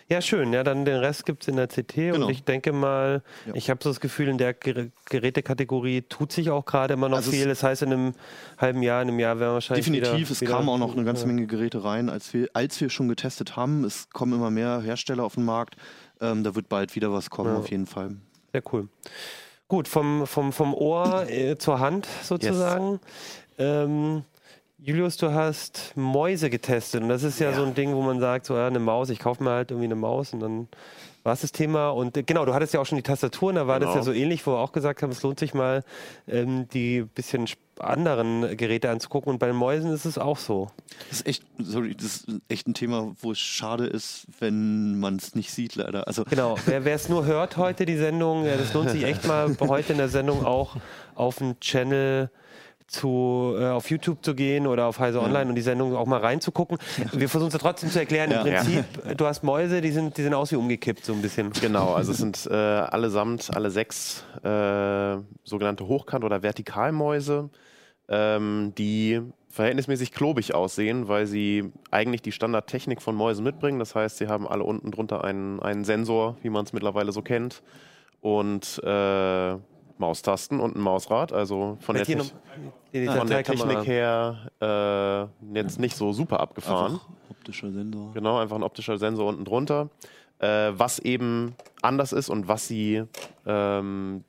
[0.09, 0.55] Ja, schön.
[0.55, 2.25] Ja, dann den Rest gibt es in der CT Genau.
[2.27, 3.55] und ich denke mal, Ja.
[3.55, 7.19] ich habe so das Gefühl, in der Ger Gerätekategorie tut sich auch gerade immer noch
[7.19, 7.47] Also viel.
[7.47, 8.13] Das heißt, in einem
[8.57, 9.85] halben Jahr, in einem Jahr werden wir wahrscheinlich.
[9.85, 11.27] Definitiv, wieder, es wieder, kamen auch noch eine ganze.
[11.27, 13.85] Menge Geräte rein, als wir, als wir schon getestet haben.
[13.85, 15.77] Es kommen immer mehr Hersteller auf den Markt.
[16.23, 17.59] Ähm, da wird bald wieder was kommen, Ja.
[17.59, 18.17] auf jeden Fall.
[18.53, 18.89] Sehr cool.
[19.69, 23.01] Gut, vom, vom, vom Ohr äh, zur Hand sozusagen.
[23.59, 24.25] Ähm,
[24.87, 28.45] Julius, du hast Mäuse getestet und das ist ja, so ein Ding, wo man sagt,
[28.45, 30.69] so ja, eine Maus, ich kaufe mir halt irgendwie eine Maus und dann
[31.23, 31.89] war es das Thema.
[31.89, 34.01] Und äh, genau, du hattest ja auch schon die Tastaturen, da war das Genau.
[34.01, 35.85] ja so ähnlich, wo wir auch gesagt haben, es lohnt sich mal,
[36.29, 37.47] ähm, die bisschen
[37.79, 40.69] anderen Geräte anzugucken und bei den Mäusen ist es auch so.
[41.09, 45.17] Das ist echt, sorry, das ist echt ein Thema, wo es schade ist, wenn man
[45.17, 46.07] es nicht sieht, leider.
[46.07, 49.57] Also Genau, wer es nur hört heute, die Sendung, ja, das lohnt sich echt mal
[49.61, 50.77] heute in der Sendung auch
[51.15, 52.29] auf den Channel
[52.87, 56.21] zu, äh, auf YouTube zu gehen oder auf Heise Online und die Sendung auch mal
[56.21, 56.79] reinzugucken.
[57.13, 58.31] Wir versuchen es ja trotzdem zu erklären.
[58.31, 58.63] Im Ja.
[58.63, 58.85] Prinzip,
[59.17, 61.53] du hast Mäuse, die sind, die sind aus wie umgekippt, so ein bisschen.
[61.53, 67.51] Genau, also es sind äh, allesamt alle sechs äh, sogenannte Hochkant- oder Vertikalmäuse,
[68.09, 73.79] ähm, die verhältnismäßig klobig aussehen, weil sie eigentlich die Standardtechnik von Mäusen mitbringen.
[73.79, 77.23] Das heißt, sie haben alle unten drunter einen, einen Sensor, wie man es mittlerweile so
[77.23, 77.63] kennt,
[78.21, 79.57] und äh,
[79.99, 81.33] Maustasten und ein Mausrad.
[81.33, 82.31] Also von der, Techn-
[82.93, 83.45] die von der.
[83.45, 86.95] Technik her äh, jetzt nicht so super abgefahren.
[86.95, 88.13] einfach optischer Sensor.
[88.15, 89.89] Genau, einfach ein optischer Sensor unten drunter.
[90.41, 93.05] Äh, was eben anders ist und was sie
[93.47, 94.25] ähm,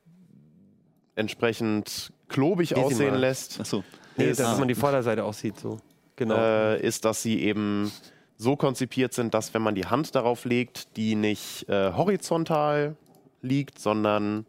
[1.14, 3.20] entsprechend klobig sie aussehen mal.
[3.20, 3.82] lässt, Achso.
[4.16, 5.78] Nee, ist- dass man die Vorderseite aussieht, so.
[6.16, 6.34] Genau.
[6.36, 7.92] äh, ist, dass sie eben
[8.38, 12.96] so konzipiert sind, dass wenn man die Hand darauf legt, die nicht äh, horizontal
[13.42, 14.46] liegt, sondern,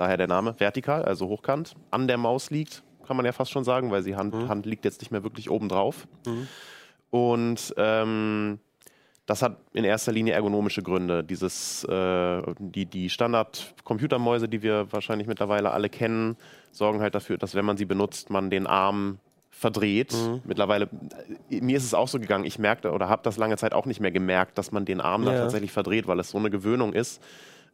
[0.00, 3.64] daher der Name, vertikal, also hochkant, an der Maus liegt, kann man ja fast schon
[3.64, 6.06] sagen, weil die Hand, Hand liegt jetzt nicht mehr wirklich oben drauf.
[7.10, 8.58] Und ähm,
[9.26, 11.22] das hat in erster Linie ergonomische Gründe.
[11.22, 16.36] Dieses, äh, die, die Standard-Computermäuse, die wir wahrscheinlich mittlerweile alle kennen,
[16.72, 19.18] sorgen halt dafür, dass wenn man sie benutzt, man den Arm
[19.50, 20.14] verdreht.
[20.44, 20.88] Mittlerweile,
[21.50, 23.86] äh, mir ist es auch so gegangen, ich merkte oder habe das lange Zeit auch
[23.86, 25.40] nicht mehr gemerkt, dass man den Arm da Ja.
[25.40, 27.20] tatsächlich verdreht, weil es so eine Gewöhnung ist.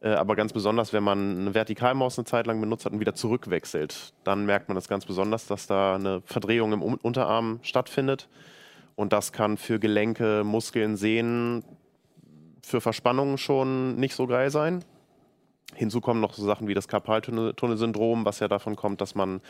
[0.01, 3.15] Äh, aber ganz besonders, wenn man eine Vertikalmaus eine Zeit lang benutzt hat und wieder
[3.15, 8.29] zurückwechselt, dann merkt man das ganz besonders, dass da eine Verdrehung im Unterarm stattfindet.
[8.95, 11.63] Und das kann für Gelenke, Muskeln, Sehnen,
[12.63, 14.83] für Verspannungen schon nicht so geil sein.
[15.73, 19.41] Hinzu kommen noch so Sachen wie das Karpaltunnelsyndrom, was ja davon kommt, dass man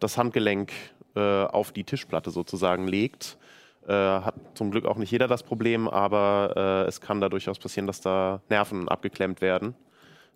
[0.00, 0.72] das Handgelenk
[1.14, 3.38] äh, auf die Tischplatte sozusagen legt.
[3.86, 7.58] Äh, hat zum Glück auch nicht jeder das Problem, aber äh, es kann da durchaus
[7.58, 9.74] passieren, dass da Nerven abgeklemmt werden.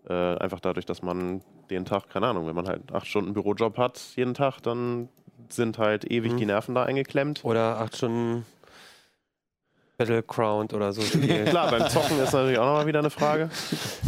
[0.08, 3.78] Äh, einfach dadurch, dass man den Tag, keine Ahnung, wenn man halt acht Stunden Bürojob
[3.78, 5.08] hat jeden Tag, dann
[5.48, 7.44] sind halt ewig die Nerven da eingeklemmt.
[7.44, 8.44] Oder acht Stunden
[9.96, 11.02] Battleground oder so.
[11.46, 13.48] Klar, beim Zocken ist natürlich auch nochmal wieder eine Frage.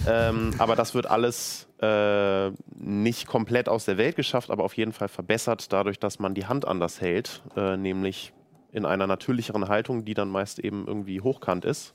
[0.07, 4.93] Ähm, aber das wird alles äh, nicht komplett aus der Welt geschafft, aber auf jeden
[4.93, 8.33] Fall verbessert, dadurch, dass man die Hand anders hält, äh, nämlich
[8.79, 11.95] in einer natürlicheren Haltung, die dann meist eben irgendwie hochkant ist.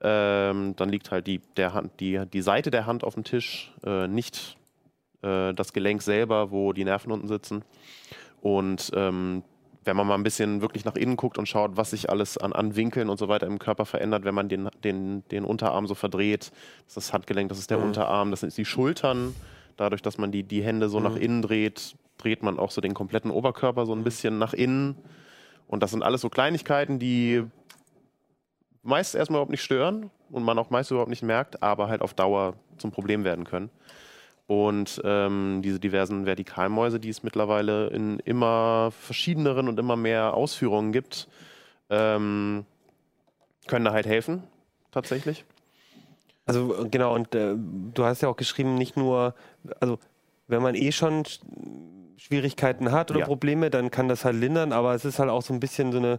[0.00, 3.72] Ähm, dann liegt halt die, der Hand, die, die Seite der Hand auf dem Tisch,
[3.84, 4.56] äh, nicht
[5.22, 7.64] äh, das Gelenk selber, wo die Nerven unten sitzen.
[8.40, 9.44] Und ähm,
[9.84, 12.52] wenn man mal ein bisschen wirklich nach innen guckt und schaut, was sich alles an,
[12.52, 15.94] an Winkeln und so weiter im Körper verändert, wenn man den, den, den Unterarm so
[15.94, 16.50] verdreht,
[16.84, 19.34] das ist das Handgelenk, das ist der Unterarm, das sind die Schultern.
[19.76, 22.94] Dadurch, dass man die, die Hände so nach innen dreht, dreht man auch so den
[22.94, 24.96] kompletten Oberkörper so ein bisschen nach innen.
[25.72, 27.44] Und das sind alles so Kleinigkeiten, die
[28.82, 32.12] meist erstmal überhaupt nicht stören und man auch meist überhaupt nicht merkt, aber halt auf
[32.12, 33.70] Dauer zum Problem werden können.
[34.46, 40.92] Und ähm, diese diversen Vertikalmäuse, die es mittlerweile in immer verschiedeneren und immer mehr Ausführungen
[40.92, 41.26] gibt,
[41.88, 42.66] ähm,
[43.66, 44.42] können da halt helfen,
[44.90, 45.46] tatsächlich.
[46.44, 49.34] Also äh, genau, und äh, du hast ja auch geschrieben, nicht nur,
[49.80, 49.98] also
[50.48, 51.40] wenn man eh schon Sch-
[52.26, 53.26] Schwierigkeiten hat oder Ja.
[53.26, 55.98] Probleme, dann kann das halt lindern, aber es ist halt auch so ein bisschen so
[55.98, 56.18] eine,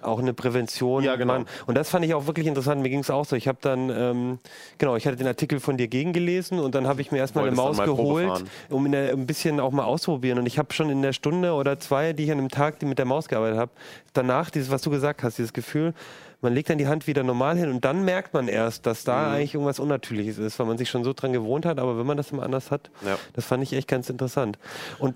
[0.00, 1.02] auch eine Prävention.
[1.02, 1.32] Ja, genau.
[1.34, 3.34] Man, und das fand ich auch wirklich interessant, mir ging es auch so.
[3.36, 4.38] Ich habe dann, ähm,
[4.78, 7.56] genau, ich hatte den Artikel von dir gegengelesen und dann habe ich mir erstmal eine
[7.56, 10.38] Maus mal geholt, um in der, ein bisschen auch mal auszuprobieren.
[10.38, 12.86] Und ich habe schon in der Stunde oder zwei, die ich an dem Tag die
[12.86, 13.72] mit der Maus gearbeitet habe,
[14.12, 15.94] danach dieses, was du gesagt hast, dieses Gefühl,
[16.42, 19.26] man legt dann die Hand wieder normal hin und dann merkt man erst, dass da
[19.28, 19.34] Mhm.
[19.34, 21.78] eigentlich irgendwas Unnatürliches ist, weil man sich schon so dran gewohnt hat.
[21.78, 23.18] Aber wenn man das immer anders hat, Ja.
[23.34, 24.58] das fand ich echt ganz interessant.
[24.98, 25.14] Und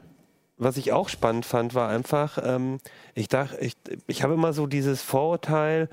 [0.56, 2.78] was ich auch spannend fand, war einfach, ähm,
[3.14, 3.74] ich dachte, ich,
[4.06, 5.88] ich habe immer so dieses Vorurteil,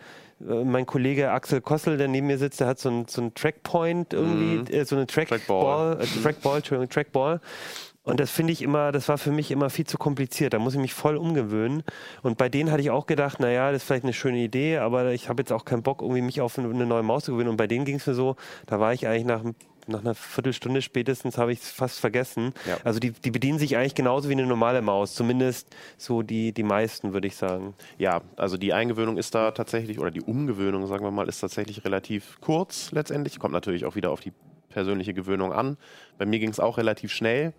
[0.47, 3.33] äh, mein Kollege Axel Kossel, der neben mir sitzt, der hat so ein, so ein
[3.33, 6.01] Trackpoint irgendwie, äh, so eine Trackball, Trackball.
[6.01, 7.41] äh, Trackball, Entschuldigung, Trackball.
[8.03, 10.53] Und das finde ich immer, das war für mich immer viel zu kompliziert.
[10.53, 11.83] Da muss ich mich voll umgewöhnen.
[12.23, 15.11] Und bei denen hatte ich auch gedacht, naja, das ist vielleicht eine schöne Idee, aber
[15.11, 17.49] ich habe jetzt auch keinen Bock, irgendwie mich auf eine neue Maus zu gewöhnen.
[17.49, 19.43] Und bei denen ging es mir so, da war ich eigentlich nach
[19.87, 22.53] nach einer Viertelstunde spätestens habe ich es fast vergessen.
[22.67, 22.77] Ja.
[22.83, 25.67] Also die, die bedienen sich eigentlich genauso wie eine normale Maus, zumindest
[25.97, 27.73] so die, die meisten, würde ich sagen.
[27.97, 31.85] Ja, also die Eingewöhnung ist da tatsächlich, oder die Umgewöhnung, sagen wir mal, ist tatsächlich
[31.85, 33.39] relativ kurz letztendlich.
[33.39, 34.33] Kommt natürlich auch wieder auf die
[34.69, 35.77] persönliche Gewöhnung an.
[36.17, 37.53] Bei mir ging es auch relativ schnell.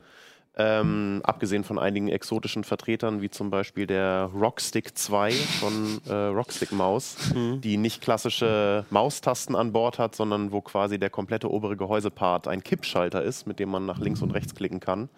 [0.54, 6.72] Ähm, abgesehen von einigen exotischen Vertretern, wie zum Beispiel der Rockstick 2 von äh, Rockstick
[6.72, 12.48] Maus, die nicht klassische Maustasten an Bord hat, sondern wo quasi der komplette obere Gehäusepart
[12.48, 15.08] ein Kippschalter ist, mit dem man nach links und rechts klicken kann.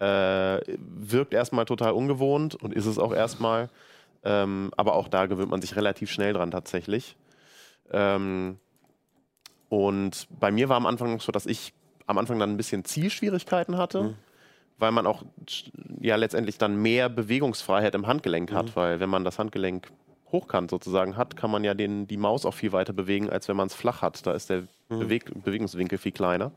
[0.00, 3.68] Äh, wirkt erstmal total ungewohnt und ist es auch erstmal.
[4.24, 7.16] Ähm, aber auch da gewöhnt man sich relativ schnell dran tatsächlich.
[7.92, 8.58] Ähm,
[9.68, 11.72] und bei mir war am Anfang so, dass ich
[12.06, 14.16] am Anfang dann ein bisschen Zielschwierigkeiten hatte,
[14.78, 15.24] weil man auch
[16.00, 19.90] ja letztendlich dann mehr Bewegungsfreiheit im Handgelenk hat, weil wenn man das Handgelenk
[20.30, 23.56] hochkant sozusagen hat, kann man ja den, die Maus auch viel weiter bewegen, als wenn
[23.56, 24.26] man es flach hat.
[24.26, 26.52] Da ist der Beweg Bewegungswinkel viel kleiner.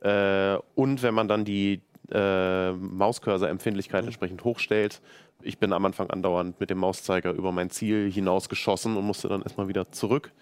[0.00, 5.00] Äh, und wenn man dann die äh, Mauscursor-Empfindlichkeit entsprechend hochstellt,
[5.42, 9.42] ich bin am Anfang andauernd mit dem Mauszeiger über mein Ziel hinausgeschossen und musste dann
[9.42, 10.32] erstmal wieder zurück.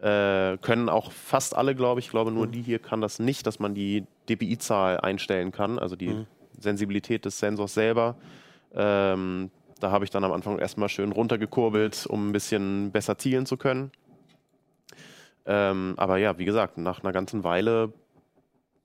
[0.00, 2.06] Äh, können auch fast alle, glaube ich.
[2.06, 5.94] Ich glaube, nur die hier kann das nicht, dass man die DPI-Zahl einstellen kann, also
[5.94, 6.24] die
[6.60, 8.16] Sensibilität des Sensors selber.
[8.72, 13.46] Ähm, da habe ich dann am Anfang erstmal schön runtergekurbelt, um ein bisschen besser zielen
[13.46, 13.90] zu können.
[15.46, 17.92] Ähm, aber ja, wie gesagt, nach einer ganzen Weile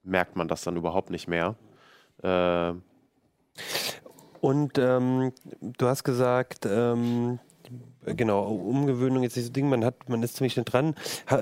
[0.03, 1.55] merkt man das dann überhaupt nicht mehr.
[2.23, 2.73] Äh,
[4.39, 7.39] Und ähm, du hast gesagt, ähm,
[8.06, 10.95] genau, Umgewöhnung jetzt nicht so Ding, man hat, man ist ziemlich schnell dran.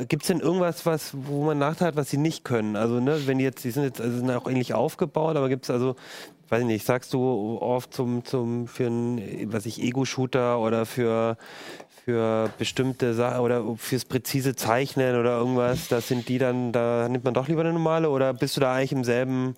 [0.07, 2.75] Gibt es denn irgendwas, was, wo man Nachteil hat, was sie nicht können?
[2.75, 5.65] Also, ne, wenn die jetzt, die sind jetzt also sind auch ähnlich aufgebaut, aber gibt
[5.65, 5.95] es also,
[6.49, 11.37] weiß ich nicht, sagst du oft zum, zum für einen, was ich, Ego-Shooter oder für
[12.05, 17.23] für bestimmte Sachen oder fürs präzise Zeichnen oder irgendwas, das sind die dann, da nimmt
[17.23, 19.55] man doch lieber eine normale oder bist du da eigentlich im selben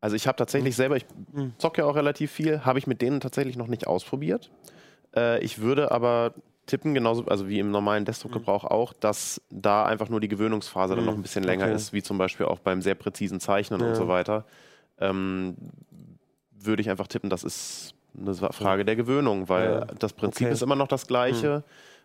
[0.00, 1.04] Also ich habe tatsächlich selber, ich
[1.58, 4.50] zocke ja auch relativ viel, habe ich mit denen tatsächlich noch nicht ausprobiert.
[5.16, 6.34] Äh, ich würde aber
[6.66, 11.04] tippen, genauso, also wie im normalen Desktop-Gebrauch auch, dass da einfach nur die Gewöhnungsphase dann
[11.04, 11.74] noch ein bisschen länger Okay.
[11.74, 13.86] ist, wie zum Beispiel auch beim sehr präzisen Zeichnen Ja.
[13.86, 14.44] und so weiter.
[14.98, 15.56] Ähm,
[16.50, 19.86] würde ich einfach tippen, das ist eine Frage der Gewöhnung, weil Ja.
[19.98, 20.54] das Prinzip Okay.
[20.54, 21.62] ist immer noch das gleiche.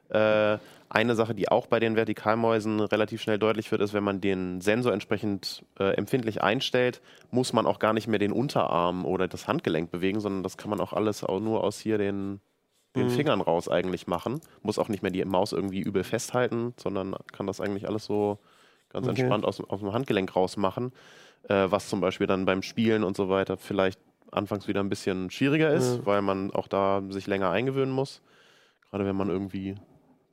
[0.10, 0.58] Äh,
[0.90, 4.60] eine Sache, die auch bei den Vertikalmäusen relativ schnell deutlich wird, ist, wenn man den
[4.60, 9.48] Sensor entsprechend äh, empfindlich einstellt, muss man auch gar nicht mehr den Unterarm oder das
[9.48, 12.42] Handgelenk bewegen, sondern das kann man auch alles auch nur aus hier den,
[12.96, 14.42] den Fingern raus eigentlich machen.
[14.64, 18.40] Muss auch nicht mehr die Maus irgendwie übel festhalten, sondern kann das eigentlich alles so
[18.90, 19.22] ganz Okay.
[19.22, 20.92] entspannt aus, aus dem Handgelenk raus machen.
[21.48, 24.00] Äh, was zum Beispiel dann beim Spielen und so weiter vielleicht
[24.32, 28.22] anfangs wieder ein bisschen schwieriger ist, weil man auch da sich länger eingewöhnen muss.
[28.90, 29.76] Gerade wenn man irgendwie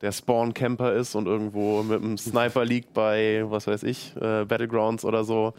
[0.00, 5.04] der Spawn-Camper ist und irgendwo mit einem Sniper liegt bei, was weiß ich, äh, Battlegrounds
[5.04, 5.54] oder so,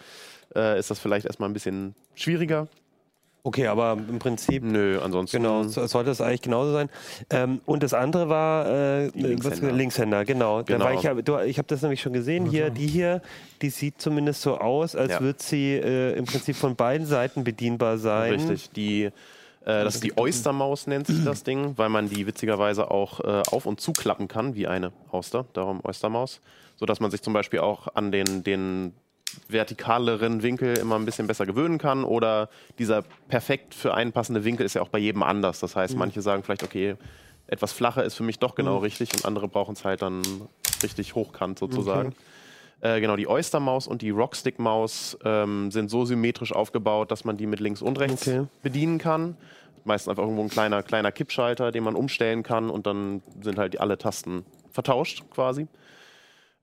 [0.55, 2.67] äh, ist das vielleicht erstmal ein bisschen schwieriger.
[3.41, 5.37] Okay, aber im Prinzip Nö, ansonsten.
[5.37, 6.89] Genau, so, sollte es eigentlich genauso sein.
[7.29, 9.49] Ähm, und das andere war äh, Linkshänder.
[9.69, 10.57] Was, Linkshänder, genau.
[10.61, 10.85] Da Genau.
[10.85, 12.45] war ich ja- du- ich habe das nämlich schon gesehen.
[12.45, 13.21] Hier, die hier,
[13.61, 15.21] die sieht zumindest so aus, als Ja.
[15.21, 18.33] würde sie äh, im Prinzip von beiden Seiten bedienbar sein.
[18.33, 18.71] Richtig.
[18.71, 19.11] Die, äh,
[19.63, 23.65] das ist die Oystermaus, nennt sich das Ding, weil man die witzigerweise auch äh, auf-
[23.65, 26.41] und zuklappen kann, wie eine Auster, darum Oystermaus.
[26.75, 28.93] Sodass man sich zum Beispiel auch an den, den
[29.47, 32.03] vertikaleren Winkel immer ein bisschen besser gewöhnen kann.
[32.03, 35.59] Oder dieser perfekt für einen passende Winkel ist ja auch bei jedem anders.
[35.59, 36.95] Das heißt, manche sagen vielleicht, okay,
[37.47, 40.21] etwas flacher ist für mich doch genau richtig und andere brauchen es halt dann
[40.83, 42.13] richtig hochkant sozusagen.
[42.81, 47.45] Äh, genau, die Oystermaus und die Rockstick-Maus ähm, sind so symmetrisch aufgebaut, dass man die
[47.47, 48.45] mit links und rechts Okay.
[48.61, 49.35] bedienen kann.
[49.83, 53.79] Meistens einfach irgendwo ein kleiner, kleiner Kippschalter, den man umstellen kann und dann sind halt
[53.81, 55.67] alle Tasten vertauscht quasi.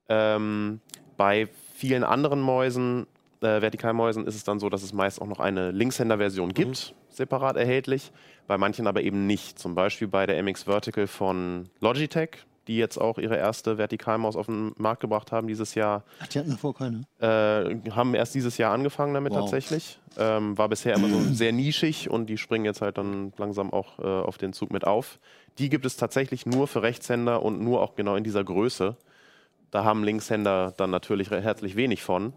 [0.09, 0.81] Ähm,
[1.17, 3.07] bei vielen anderen Mäusen,
[3.43, 7.57] äh, Vertikalmäusen, ist es dann so, dass es meist auch noch eine Linkshänder-Version gibt, separat
[7.57, 8.13] erhältlich.
[8.47, 9.59] Bei manchen aber eben nicht.
[9.59, 12.31] Zum Beispiel bei der MX Vertical von Logitech,
[12.67, 16.03] die jetzt auch ihre erste Vertikalmaus auf den Markt gebracht haben dieses Jahr.
[16.21, 17.03] Ach, die hatten davor keine.
[17.21, 19.41] Äh, haben erst dieses Jahr angefangen damit Wow.
[19.41, 19.99] tatsächlich.
[20.19, 23.99] Ähm, war bisher immer so sehr nischig und die springen jetzt halt dann langsam auch
[23.99, 25.19] äh, auf den Zug mit auf.
[25.59, 28.97] Die gibt es tatsächlich nur für Rechtshänder und nur auch genau in dieser Größe.
[29.77, 32.33] Da haben Linkshänder dann natürlich herzlich wenig von.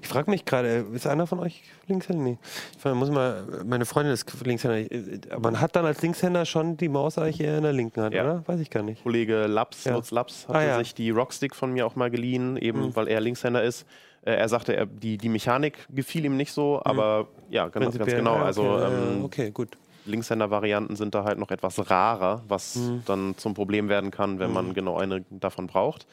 [0.00, 2.22] Ich frage mich gerade, ist einer von euch Linkshänder?
[2.22, 2.38] Nee.
[2.78, 4.88] Ich muss mal, meine Freundin ist Linkshänder.
[5.32, 8.14] Aber man hat dann als Linkshänder schon die Maus eigentlich eher in der linken Hand,
[8.14, 8.22] Ja.
[8.22, 8.42] oder?
[8.46, 9.02] Weiß ich gar nicht.
[9.02, 9.94] Kollege Laps, Ja.
[9.94, 10.78] Lutz Laps, hatte Ah, ja.
[10.78, 12.96] sich die Rockstick von mir auch mal geliehen, eben Mhm.
[12.96, 13.84] weil er Linkshänder ist.
[14.24, 17.96] Äh, Er sagte, er, die, die Mechanik gefiel ihm nicht so, aber ja, genau, ganz
[17.96, 18.34] Prinzipiell, genau.
[18.34, 19.76] ja, okay, Also ja, ähm, okay, gut.
[20.04, 23.02] Linkshänder-Varianten sind da halt noch etwas rarer, was Mhm.
[23.06, 26.06] dann zum Problem werden kann, wenn man genau eine davon braucht.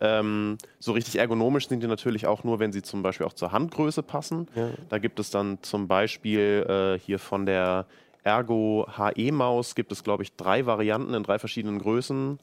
[0.00, 3.52] Ähm, so richtig ergonomisch sind die natürlich auch nur, wenn sie zum Beispiel auch zur
[3.52, 4.48] Handgröße passen.
[4.54, 4.68] Ja.
[4.88, 7.86] Da gibt es dann zum Beispiel äh, hier von der
[8.22, 12.38] Ergo HE-Maus gibt es, glaube ich, drei Varianten in drei verschiedenen Größen,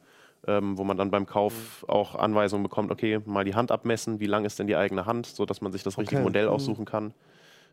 [0.48, 4.26] ähm, wo man dann beim Kauf auch Anweisungen bekommt, okay, mal die Hand abmessen, wie
[4.26, 6.24] lang ist denn die eigene Hand, sodass man sich das richtige Okay.
[6.24, 6.52] Modell Mhm.
[6.54, 7.14] aussuchen kann.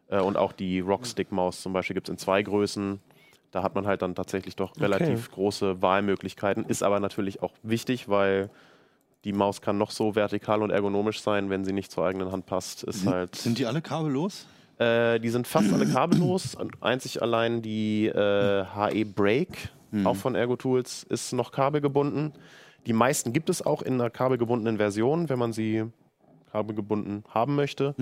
[0.09, 3.01] Äh, und auch die Rockstick-Maus zum Beispiel gibt es in zwei Größen.
[3.51, 6.65] Da hat man halt dann tatsächlich doch relativ große Wahlmöglichkeiten.
[6.65, 8.51] Ist aber natürlich auch wichtig, weil
[9.25, 12.47] die Maus kann noch so vertikal und ergonomisch sein, wenn sie nicht zur eigenen Hand
[12.47, 12.85] passt.
[12.85, 13.37] Ist Sind, halt.
[13.37, 14.47] sind die alle kabellos?
[14.79, 16.55] Äh, die sind fast alle kabellos.
[16.55, 19.69] Und Einzig allein die äh, HE Brake,
[20.05, 22.33] auch von Ergo Tools, ist noch kabelgebunden.
[22.87, 25.85] Die meisten gibt es auch in einer kabelgebundenen Version, wenn man sie
[26.53, 27.95] kabelgebunden haben möchte.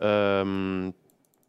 [0.00, 0.94] Ähm,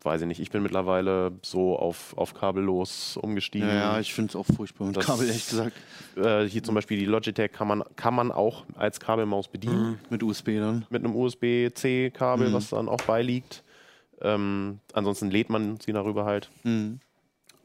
[0.03, 3.67] weiß ich nicht, ich bin mittlerweile so auf, auf kabellos umgestiegen.
[3.67, 4.87] Ja, ja ich finde es auch furchtbar.
[4.87, 5.73] Und Das- Kabel, ehrlich gesagt,
[6.15, 9.99] Äh, hier zum Beispiel die Logitech kann man, kann man auch als Kabelmaus bedienen.
[10.09, 10.85] mit USB dann.
[10.89, 12.53] mit einem USB-C-Kabel, Mhm.
[12.53, 13.63] was dann auch beiliegt.
[14.21, 16.49] Ähm, ansonsten lädt man sie darüber halt.
[16.63, 16.99] Mhm.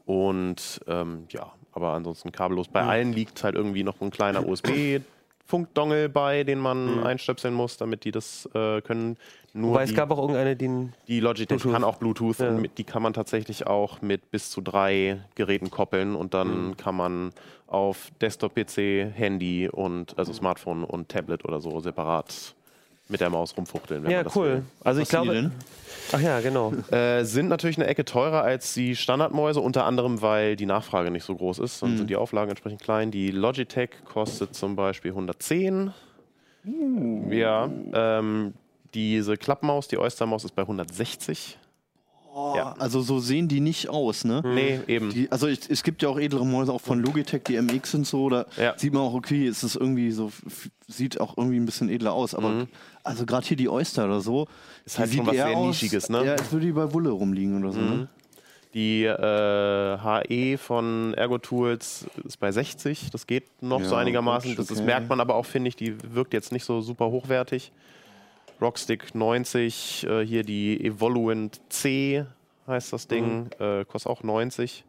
[0.05, 2.67] Und ähm, ja, aber ansonsten kabellos.
[2.69, 8.05] Bei allen liegt halt irgendwie noch ein kleiner USB-Funkdongel bei, den man einstöpseln muss, damit
[8.05, 9.17] die das äh, können.
[9.57, 11.71] Nur Wobei die, es gab auch irgendeine, die die Logitech Bluetooth.
[11.73, 12.49] kann auch Bluetooth Ja.
[12.49, 16.67] und mit, die kann man tatsächlich auch mit bis zu drei Geräten koppeln und dann
[16.69, 16.77] Mhm.
[16.77, 17.31] kann man
[17.67, 22.53] auf Desktop-PC, Handy und also Smartphone und Tablet oder so separat
[23.09, 24.03] mit der Maus rumfuchteln.
[24.03, 24.45] Wenn Ja, man das cool.
[24.47, 24.63] will.
[24.83, 25.33] Also ich Was glaube.
[25.33, 25.51] denn?
[26.11, 26.73] Ach ja, genau.
[26.91, 31.23] Äh, sind natürlich eine Ecke teurer als die Standardmäuse, unter anderem, weil die Nachfrage nicht
[31.23, 31.81] so groß ist.
[31.81, 33.09] Dann sind die Auflagen entsprechend klein.
[33.11, 35.91] Die Logitech kostet zum Beispiel 110.
[37.29, 37.69] Ja.
[37.93, 38.53] Ähm,
[38.93, 41.57] diese Klappmaus, die Oystermaus, ist bei 160.
[42.55, 42.75] Ja.
[42.77, 44.41] Also so sehen die nicht aus, ne?
[44.45, 45.09] Nee, eben.
[45.11, 48.05] Die, also es, es gibt ja auch edlere Mäuse, auch von Logitech, die MX sind
[48.07, 48.77] so, da Ja.
[48.77, 50.31] sieht man auch, okay, es ist irgendwie so,
[50.87, 52.67] sieht auch irgendwie ein bisschen edler aus, aber
[53.03, 54.47] also gerade hier die Oyster oder so, Mhm.
[54.85, 56.25] Ist halt schon was sehr aus, Nischiges, ne?
[56.25, 57.89] Ja, als würde die bei Wulle rumliegen oder so, Mhm.
[57.89, 58.07] ne?
[58.75, 63.09] Die äh, HE von Ergo Tools ist bei 60.
[63.09, 64.51] Das geht noch so Ja, einigermaßen.
[64.51, 64.85] gut, Das, das okay.
[64.85, 65.75] merkt man aber auch, finde ich.
[65.75, 67.71] Die wirkt jetzt nicht so super hochwertig.
[68.61, 72.25] Rockstick 90, äh, hier die Evoluent C
[72.67, 73.49] heißt das Ding, Mhm.
[73.59, 74.83] äh, kostet auch 90.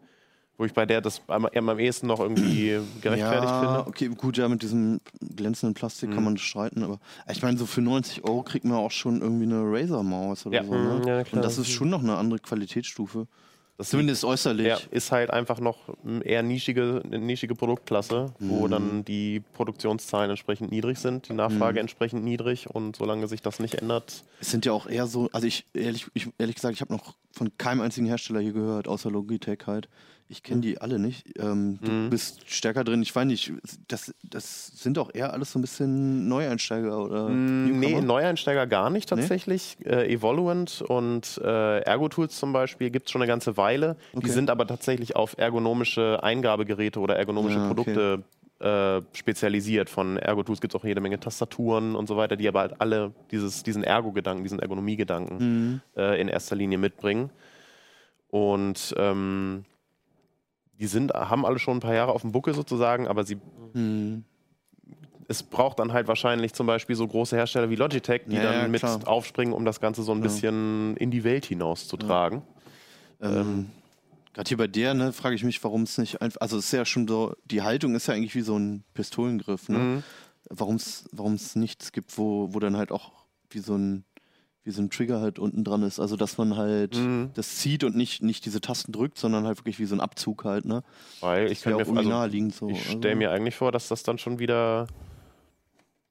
[0.60, 3.86] Wo ich bei der das am, am ehesten noch irgendwie gerechtfertigt ja, finde.
[3.86, 6.98] okay, gut, ja, mit diesem glänzenden Plastik kann man streiten, aber
[7.30, 10.64] ich meine, so für 90 Euro kriegt man auch schon irgendwie eine Razer-Maus oder Ja.
[10.64, 10.94] so, ne?
[11.00, 11.34] Mhm, ja, klar.
[11.34, 13.28] Und das ist schon noch eine andere Qualitätsstufe.
[13.78, 14.66] Das Zumindest äußerlich.
[14.66, 15.78] Ja, ist halt einfach noch
[16.24, 18.70] eher nischige, nischige Produktklasse, wo Mhm.
[18.70, 21.82] dann die Produktionszahlen entsprechend niedrig sind, die Nachfrage Mhm.
[21.82, 25.46] entsprechend niedrig und solange sich das nicht ändert, Es sind ja auch eher so, also
[25.46, 29.12] ich ehrlich, ich, ehrlich gesagt, ich habe noch von keinem einzigen Hersteller hier gehört, außer
[29.12, 29.88] Logitech halt.
[30.30, 31.26] Ich kenne die alle nicht.
[31.38, 32.10] Ähm, du Mhm.
[32.10, 33.00] bist stärker drin.
[33.00, 33.50] Ich weiß nicht,
[33.88, 37.28] das, das sind auch eher alles so ein bisschen Neueinsteiger oder.
[37.30, 38.00] Mm, Nee?
[38.02, 39.78] Neueinsteiger gar nicht tatsächlich.
[39.86, 43.96] Äh, Evoluent und äh, Ergo-Tools zum Beispiel gibt es schon eine ganze Weile.
[44.12, 44.28] Die Okay.
[44.30, 47.74] sind aber tatsächlich auf ergonomische Eingabegeräte oder ergonomische Ja, okay.
[47.74, 48.22] Produkte
[48.60, 49.88] äh, spezialisiert.
[49.88, 53.12] Von Ergo-Tools gibt es auch jede Menge Tastaturen und so weiter, die aber halt alle
[53.30, 55.80] dieses, diesen Ergo-Gedanken, diesen Ergonomie-Gedanken Mhm.
[55.96, 57.30] äh, in erster Linie mitbringen.
[58.30, 59.64] Und ähm,
[60.78, 63.38] die sind, haben alle schon ein paar Jahre auf dem Buckel sozusagen, aber sie
[63.74, 64.24] Mhm.
[65.28, 68.54] es braucht dann halt wahrscheinlich zum Beispiel so große Hersteller wie Logitech, die Ja, dann
[68.62, 69.00] ja, mit klar.
[69.06, 70.22] aufspringen, um das Ganze so ein Ja.
[70.22, 72.42] bisschen in die Welt hinauszutragen.
[73.20, 73.70] Ähm,
[74.32, 76.40] Gerade hier bei der, ne, frage ich mich, warum es nicht einfach.
[76.40, 79.68] Also es ist ja schon so, die Haltung ist ja eigentlich wie so ein Pistolengriff,
[79.68, 79.78] ne?
[79.78, 80.02] Mhm.
[80.50, 80.76] Warum
[81.34, 83.12] es nichts gibt, wo, wo dann halt auch
[83.50, 84.04] wie so ein
[84.64, 85.98] wie so ein Trigger halt unten dran ist.
[86.00, 87.30] Also dass man halt Mhm.
[87.34, 90.44] das zieht und nicht, nicht diese Tasten drückt, sondern halt wirklich wie so ein Abzug
[90.44, 90.82] halt, ne?
[91.20, 92.68] Weil ich Das kann wäre mir, also, naheliegend so.
[92.68, 92.98] ich also.
[92.98, 94.86] stelle mir eigentlich vor, dass das dann schon wieder,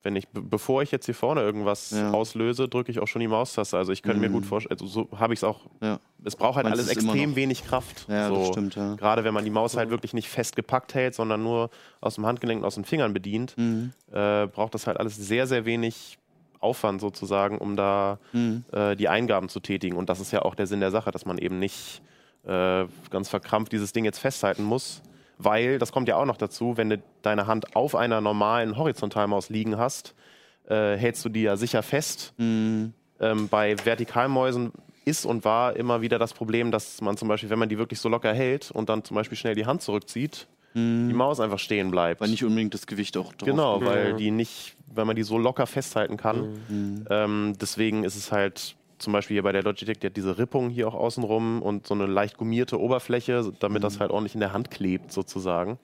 [0.03, 2.11] wenn ich, be- bevor ich jetzt hier vorne irgendwas Ja.
[2.11, 3.77] auslöse, drücke ich auch schon die Maustaste.
[3.77, 4.33] Also ich könnte mir Mhm.
[4.33, 5.67] gut vorstellen, also so habe ich es auch.
[5.81, 5.99] Ja.
[6.23, 8.07] Es braucht halt Meinst alles extrem wenig Kraft.
[8.09, 8.37] Ja, so.
[8.37, 8.95] das stimmt, ja.
[8.95, 11.69] Gerade wenn man die Maus halt wirklich nicht fest gepackt hält, sondern nur
[12.01, 13.91] aus dem Handgelenk und aus den Fingern bedient, Mhm.
[14.11, 16.17] äh, braucht das halt alles sehr, sehr wenig
[16.59, 18.63] Aufwand sozusagen, um da Mhm.
[18.71, 19.95] äh, die Eingaben zu tätigen.
[19.97, 22.01] Und das ist ja auch der Sinn der Sache, dass man eben nicht
[22.45, 25.01] äh, ganz verkrampft dieses Ding jetzt festhalten muss.
[25.37, 29.49] Weil, das kommt ja auch noch dazu, wenn du deine Hand auf einer normalen Horizontalmaus
[29.49, 30.15] liegen hast,
[30.67, 32.33] äh, hältst du die ja sicher fest.
[32.37, 32.93] Mhm.
[33.19, 34.71] Ähm, bei Vertikalmäusen
[35.05, 37.99] ist und war immer wieder das Problem, dass man zum Beispiel, wenn man die wirklich
[37.99, 40.47] so locker hält und dann zum Beispiel schnell die Hand zurückzieht,
[41.09, 42.21] die Maus einfach stehen bleibt.
[42.21, 43.87] Weil nicht unbedingt das Gewicht auch drauf Genau, geht.
[43.87, 47.05] weil die nicht, weil man die so locker festhalten kann.
[47.09, 50.69] Ähm, deswegen ist es halt zum Beispiel hier bei der Logitech, die hat diese Rippung
[50.69, 54.53] hier auch außenrum und so eine leicht gummierte Oberfläche, damit das halt ordentlich in der
[54.53, 55.77] Hand klebt sozusagen.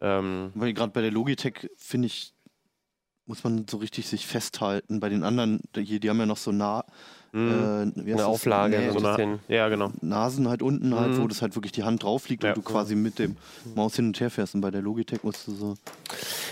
[0.00, 2.32] Ähm, Weil gerade bei der Logitech, finde ich,
[3.26, 5.00] muss man so richtig sich festhalten.
[5.00, 6.84] Bei den anderen, hier, die haben ja noch so nah,
[7.34, 7.36] äh,
[7.96, 8.26] wie heißt Eine?
[8.26, 9.38] Auflage, Nee, so ein bisschen.
[9.48, 9.90] ja, genau.
[10.00, 12.50] Nasen halt unten halt, wo das halt wirklich die Hand drauf liegt Ja.
[12.50, 13.36] und du quasi mit dem
[13.74, 14.54] Maus hin und her fährst.
[14.54, 15.74] Und bei der Logitech musst du so.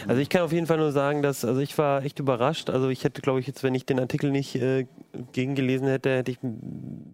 [0.08, 2.68] Also ich kann auf jeden Fall nur sagen, dass also ich war echt überrascht.
[2.70, 4.86] Also ich hätte, glaube ich, jetzt, wenn ich den Artikel nicht äh,
[5.32, 6.38] gegengelesen hätte, hätte ich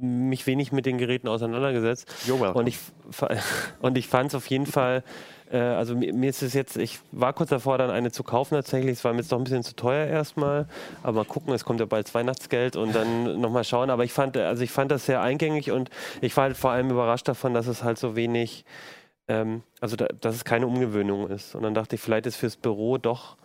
[0.01, 2.09] mich wenig mit den Geräten auseinandergesetzt.
[2.27, 2.55] You're welcome.
[2.55, 2.79] Und ich
[3.81, 5.03] und ich fand es auf jeden Fall.
[5.51, 8.55] Äh, also mir, mir ist es jetzt, ich war kurz davor, dann eine zu kaufen
[8.55, 8.93] tatsächlich.
[8.93, 10.67] Es war mir jetzt doch ein bisschen zu teuer erstmal.
[11.03, 13.91] Aber mal gucken, es kommt ja bald Weihnachtsgeld und dann nochmal schauen.
[13.91, 15.91] Aber ich fand, also ich fand das sehr eingängig und
[16.21, 18.65] ich war halt vor allem überrascht davon, dass es halt so wenig
[19.29, 21.55] ähm, also da, dass es keine Umgewöhnung ist.
[21.55, 23.37] Und dann dachte ich, vielleicht ist fürs Büro doch,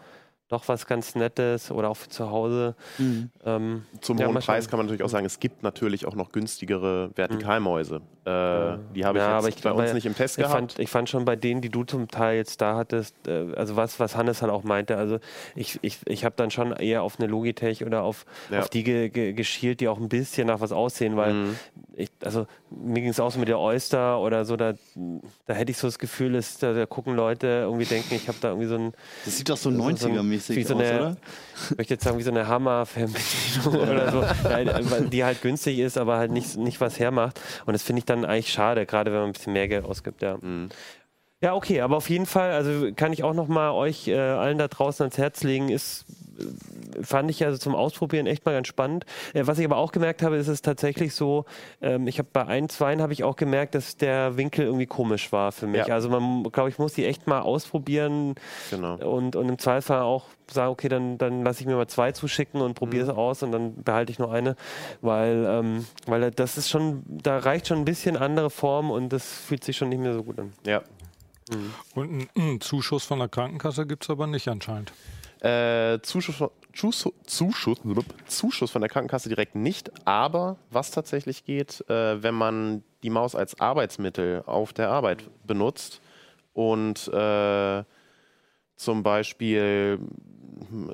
[0.54, 2.76] noch was ganz Nettes oder auch für zu Hause.
[2.97, 3.30] Mhm.
[3.43, 6.32] Ähm, Zum ja, hohen Preis kann man natürlich auch sagen, es gibt natürlich auch noch
[6.32, 7.99] günstigere Vertikalmäuse.
[7.99, 8.06] Mhm.
[8.26, 10.56] Äh, die habe ich ja, jetzt ich bei glaub, uns nicht im Test ich gehabt.
[10.56, 13.76] Fand, ich fand schon bei denen, die du zum Teil jetzt da hattest, äh, also
[13.76, 15.20] was, was Hannes dann auch meinte, also
[15.56, 18.60] ich, ich, ich habe dann schon eher auf eine Logitech oder auf, ja.
[18.60, 21.56] auf die ge, ge, geschielt, die auch ein bisschen nach was aussehen, weil mhm.
[21.95, 24.74] ich, also mir ging es auch so mit der Oyster oder so, da,
[25.45, 28.38] da hätte ich so das Gefühl, ist, da, da gucken Leute irgendwie denken, ich habe
[28.39, 28.93] da irgendwie so ein.
[29.26, 31.18] Das sieht doch so 90er-mäßig mäßig wie so aus, eine, oder?
[31.70, 34.24] Ich möchte jetzt sagen, wie so eine Hammer-Fernbedienung oder so,
[35.10, 37.39] die halt günstig ist, aber halt nicht, nicht was hermacht.
[37.66, 40.22] Und das finde ich dann eigentlich schade, gerade wenn man ein bisschen mehr Geld ausgibt,
[40.22, 40.38] ja.
[40.41, 40.70] Mhm.
[41.44, 44.70] Ja, okay, aber auf jeden Fall, also kann ich auch nochmal euch äh, allen da
[44.70, 46.06] draußen ans Herz legen, ist,
[46.39, 49.06] äh, fand ich also zum Ausprobieren echt mal ganz spannend.
[49.34, 51.44] Äh, was ich aber auch gemerkt habe, ist es tatsächlich so,
[51.82, 55.34] ähm, ich habe bei ein, zweien habe ich auch gemerkt, dass der Winkel irgendwie komisch
[55.34, 55.86] war für mich.
[55.86, 55.94] Ja.
[55.94, 58.36] Also man, glaube ich, muss die echt mal ausprobieren,
[58.70, 58.96] Genau.
[58.96, 62.62] und, und im Zweifel auch sagen, okay, dann, dann lasse ich mir mal zwei zuschicken
[62.62, 64.56] und probiere es aus und dann behalte ich nur eine,
[65.02, 69.26] weil, ähm, weil das ist schon, da reicht schon ein bisschen andere Form und das
[69.26, 70.54] fühlt sich schon nicht mehr so gut an.
[70.66, 70.82] Ja.
[71.96, 74.94] Und einen, Zuschuss von der Krankenkasse gibt es aber nicht anscheinend.
[75.41, 77.80] Äh, Zuschuss, von- Zuschuss, Zuschuss,
[78.28, 83.36] Zuschuss von der Krankenkasse direkt nicht, aber was tatsächlich geht, äh, wenn man die Maus
[83.36, 86.00] als Arbeitsmittel auf der Arbeit benutzt
[86.54, 87.84] und äh,
[88.76, 90.00] zum Beispiel,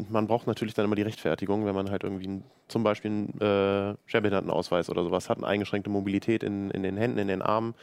[0.09, 3.95] man braucht natürlich dann immer die Rechtfertigung, wenn man halt irgendwie zum Beispiel einen äh,
[4.05, 7.73] Schwerbehindertenausweis oder sowas hat, eine eingeschränkte Mobilität in, in den Händen, in den Armen.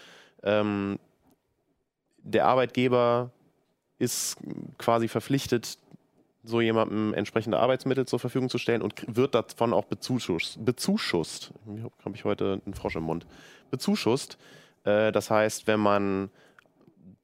[0.42, 0.98] Ähm,
[2.26, 3.30] der Arbeitgeber
[3.98, 4.36] ist
[4.78, 5.78] quasi verpflichtet,
[6.42, 10.64] so jemandem entsprechende Arbeitsmittel zur Verfügung zu stellen und wird davon auch bezuschusst.
[10.64, 11.52] bezuschusst.
[12.04, 13.26] Habe ich heute einen Frosch im Mund.
[13.70, 14.38] Bezuschusst.
[14.84, 16.30] Äh, das heißt, wenn man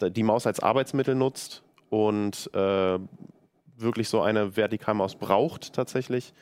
[0.01, 2.99] die Maus als Arbeitsmittel nutzt und äh,
[3.77, 6.33] wirklich so eine Vertikalmaus braucht tatsächlich,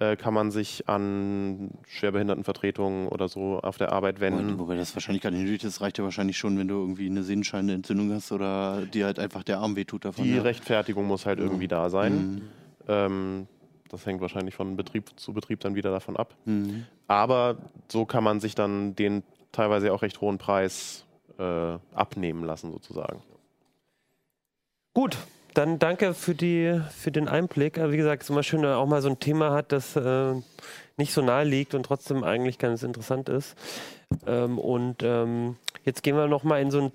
[0.00, 4.58] äh, kann man sich an Schwerbehindertenvertretungen oder so auf der Arbeit wenden.
[4.58, 5.76] Wobei das wahrscheinlich gar nicht nötig ist.
[5.76, 9.42] Das reicht ja wahrscheinlich schon, wenn du irgendwie eine Sehnenscheinentzündung hast oder dir halt einfach
[9.42, 10.24] der Arm wehtut davon.
[10.24, 10.42] Die ja.
[10.42, 12.12] Rechtfertigung muss halt irgendwie da sein.
[12.14, 12.42] Mhm.
[12.86, 13.46] Ähm,
[13.88, 16.36] das hängt wahrscheinlich von Betrieb zu Betrieb dann wieder davon ab.
[16.44, 16.86] Mhm.
[17.08, 17.56] Aber
[17.88, 21.06] so kann man sich dann den teilweise auch recht hohen Preis
[21.38, 23.20] äh, abnehmen lassen, sozusagen.
[24.94, 25.16] Gut,
[25.58, 27.80] dann danke für, die, für den Einblick.
[27.90, 29.96] Wie gesagt, es ist immer schön, wenn man auch mal so ein Thema hat, das
[29.96, 30.34] äh,
[30.96, 33.56] nicht so nahe liegt und trotzdem eigentlich ganz interessant ist.
[34.24, 36.92] Ähm, und ähm, jetzt gehen wir noch mal in so ein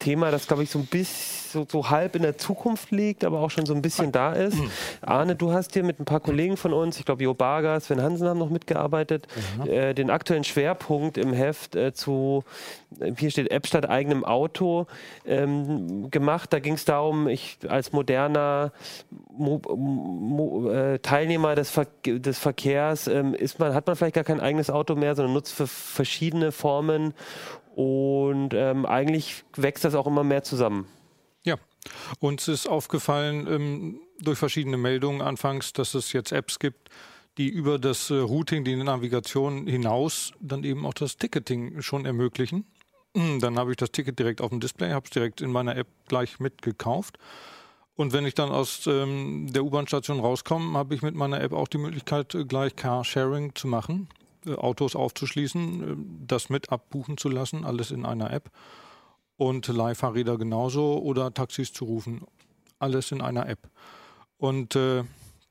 [0.00, 3.40] Thema, das glaube ich so ein bisschen so, so halb in der Zukunft liegt, aber
[3.40, 4.56] auch schon so ein bisschen da ist.
[5.00, 8.00] Arne, du hast hier mit ein paar Kollegen von uns, ich glaube Jo Barger, Sven
[8.00, 9.26] Hansen haben noch mitgearbeitet,
[9.66, 12.44] äh, den aktuellen Schwerpunkt im Heft äh, zu,
[12.98, 14.86] äh, hier steht App statt eigenem Auto,
[15.26, 16.52] ähm, gemacht.
[16.52, 18.72] Da ging es darum, ich als moderner
[19.36, 24.24] Mo Mo äh, Teilnehmer des, Ver des Verkehrs ähm, ist man, hat man vielleicht gar
[24.24, 27.14] kein eigenes Auto mehr, sondern nutzt für verschiedene Formen
[27.74, 30.86] und ähm, eigentlich wächst das auch immer mehr zusammen.
[31.44, 31.56] Ja,
[32.18, 36.90] uns ist aufgefallen ähm, durch verschiedene Meldungen anfangs, dass es jetzt Apps gibt,
[37.38, 42.66] die über das äh, Routing, die Navigation hinaus dann eben auch das Ticketing schon ermöglichen.
[43.14, 45.76] Mm, Dann habe ich das Ticket direkt auf dem Display, habe es direkt in meiner
[45.76, 47.18] App gleich mitgekauft.
[47.96, 51.68] Und wenn ich dann aus ähm, der U-Bahn-Station rauskomme, habe ich mit meiner App auch
[51.68, 54.08] die Möglichkeit, äh, gleich Carsharing zu machen,
[54.46, 58.50] Autos aufzuschließen, äh, das mit abbuchen zu lassen, alles in einer App.
[59.36, 62.22] Und Leihfahrräder genauso oder Taxis zu rufen,
[62.78, 63.70] alles in einer App.
[64.36, 65.04] Und äh,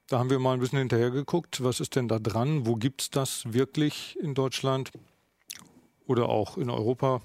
[0.10, 3.02] Da haben wir mal ein bisschen hinterher geguckt, was ist denn da dran, wo gibt
[3.04, 4.92] es das wirklich in Deutschland
[6.08, 7.22] oder auch in Europa.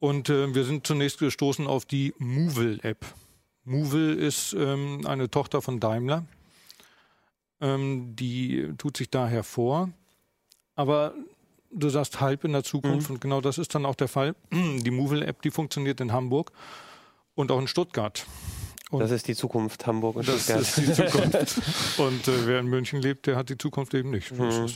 [0.00, 3.06] Und äh, wir sind zunächst gestoßen auf die Movil-App.
[3.64, 6.26] Movil ist ähm, eine Tochter von Daimler.
[7.60, 9.90] Ähm, die tut sich da hervor.
[10.74, 11.14] Aber
[11.70, 13.14] du sagst halb in der Zukunft Mhm.
[13.16, 14.34] und genau das ist dann auch der Fall.
[14.52, 16.52] Die Movil-App, die funktioniert in Hamburg
[17.34, 18.26] und auch in Stuttgart.
[18.90, 20.60] Und Das ist die Zukunft Hamburg und das Stuttgart.
[20.62, 21.62] ist die Zukunft.
[21.98, 24.30] und äh, wer in München lebt, der hat die Zukunft eben nicht.
[24.32, 24.66] Mhm.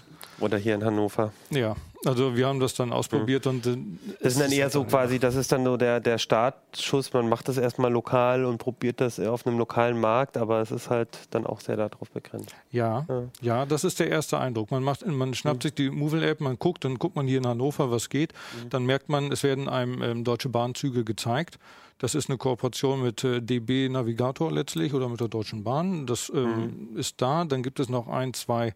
[0.40, 1.32] Oder hier in Hannover.
[1.50, 3.76] Ja, also wir haben das dann ausprobiert und äh,
[4.22, 7.12] Das ist dann eher so quasi, das ist dann so der, der Startschuss.
[7.12, 10.90] Man macht das erstmal lokal und probiert das auf einem lokalen Markt, aber es ist
[10.90, 12.54] halt dann auch sehr darauf begrenzt.
[12.70, 13.22] Ja, Ja.
[13.40, 14.70] ja, das ist der erste Eindruck.
[14.70, 17.90] Man macht, man schnappt sich die Movil-App, man guckt, dann guckt man hier in Hannover,
[17.90, 18.32] was geht.
[18.70, 21.58] Dann merkt man, es werden einem ähm, Deutsche Bahnzüge gezeigt.
[21.98, 26.06] Das ist eine Kooperation mit äh, DB Navigator letztlich oder mit der Deutschen Bahn.
[26.06, 27.44] Das ähm, ist da.
[27.44, 28.74] Dann gibt es noch ein, zwei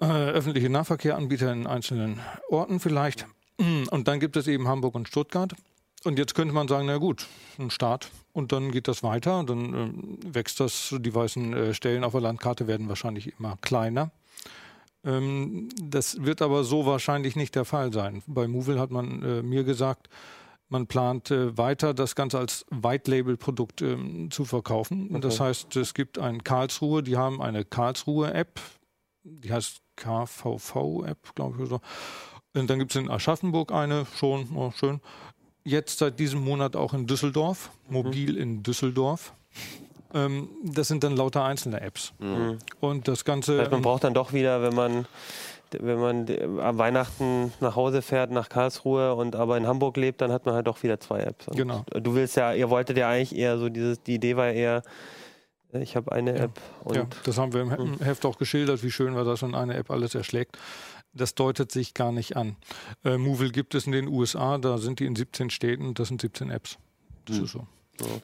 [0.00, 3.26] äh, öffentliche Nahverkehranbieter in einzelnen Orten vielleicht.
[3.90, 5.54] Und dann gibt es eben Hamburg und Stuttgart.
[6.04, 7.26] Und jetzt könnte man sagen, na gut,
[7.58, 8.10] ein Start.
[8.32, 9.44] Und dann geht das weiter.
[9.44, 14.10] Dann ähm, wächst das, die weißen äh, Stellen auf der Landkarte werden wahrscheinlich immer kleiner.
[15.04, 18.22] Ähm, das wird aber so wahrscheinlich nicht der Fall sein.
[18.26, 20.08] Bei Movil hat man äh, mir gesagt,
[20.68, 25.08] man plant äh, weiter, das Ganze als White-Label-Produkt ähm, zu verkaufen.
[25.08, 28.60] Und Das heißt, es gibt ein Karlsruhe, die haben eine Karlsruhe-App,
[29.22, 31.60] die heißt KVV-App, glaube ich.
[31.60, 31.80] Oder so.
[32.60, 35.00] Und dann gibt es in Aschaffenburg eine, schon, oh, schön.
[35.64, 39.34] Jetzt seit diesem Monat auch in Düsseldorf, mobil in Düsseldorf.
[40.14, 42.12] Ähm, das sind dann lauter einzelne Apps.
[42.80, 43.60] Und das Ganze.
[43.60, 45.06] Heißt, man ähm, braucht dann doch wieder, wenn man,
[45.78, 50.20] wenn man äh, am Weihnachten nach Hause fährt, nach Karlsruhe und aber in Hamburg lebt,
[50.20, 51.48] dann hat man halt doch wieder zwei Apps.
[51.48, 51.84] Und Genau.
[51.92, 54.82] Du willst ja, ihr wolltet ja eigentlich eher so dieses, die Idee war eher,
[55.72, 57.94] äh, ich habe eine App und ja, das haben wir im He- Mhm.
[57.94, 60.56] im Heft auch geschildert, wie schön war das, wenn eine App alles erschlägt.
[61.12, 62.56] Das deutet sich gar nicht an.
[63.04, 66.20] Äh, Movil gibt es in den USA, da sind die in 17 Städten, das sind
[66.20, 66.76] 17 Apps.
[67.24, 67.66] Das ist so.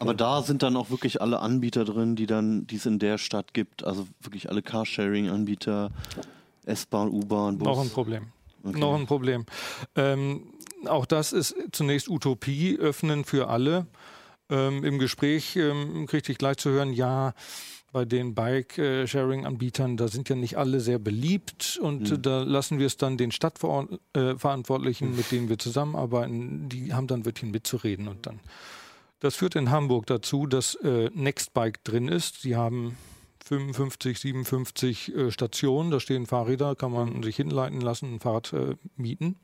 [0.01, 3.16] Aber da sind dann auch wirklich alle Anbieter drin, die dann, die es in der
[3.16, 3.82] Stadt gibt.
[3.84, 5.90] Also wirklich alle Carsharing-Anbieter,
[6.64, 7.66] S-Bahn, U-Bahn, Bus.
[7.66, 8.32] Noch ein Problem.
[8.64, 8.78] Okay.
[8.78, 9.44] Noch ein Problem.
[9.96, 10.52] Ähm,
[10.86, 13.86] auch das ist zunächst Utopie, öffnen für alle.
[14.50, 17.34] Ähm, Im Gespräch ähm, kriegte ich gleich zu hören, ja,
[17.92, 22.86] bei den Bike-Sharing-Anbietern, da sind ja nicht alle sehr beliebt und äh, da lassen wir
[22.86, 28.40] es dann den Stadtverantwortlichen, mit denen wir zusammenarbeiten, die haben dann Wörtchen mitzureden und dann.
[29.20, 32.44] Das führt in Hamburg dazu, dass äh, Nextbike drin ist.
[32.44, 32.96] Die haben
[33.45, 38.76] 55, 57 äh, Stationen, da stehen Fahrräder, kann man sich hinleiten lassen, ein Fahrrad äh,
[38.97, 39.36] mieten.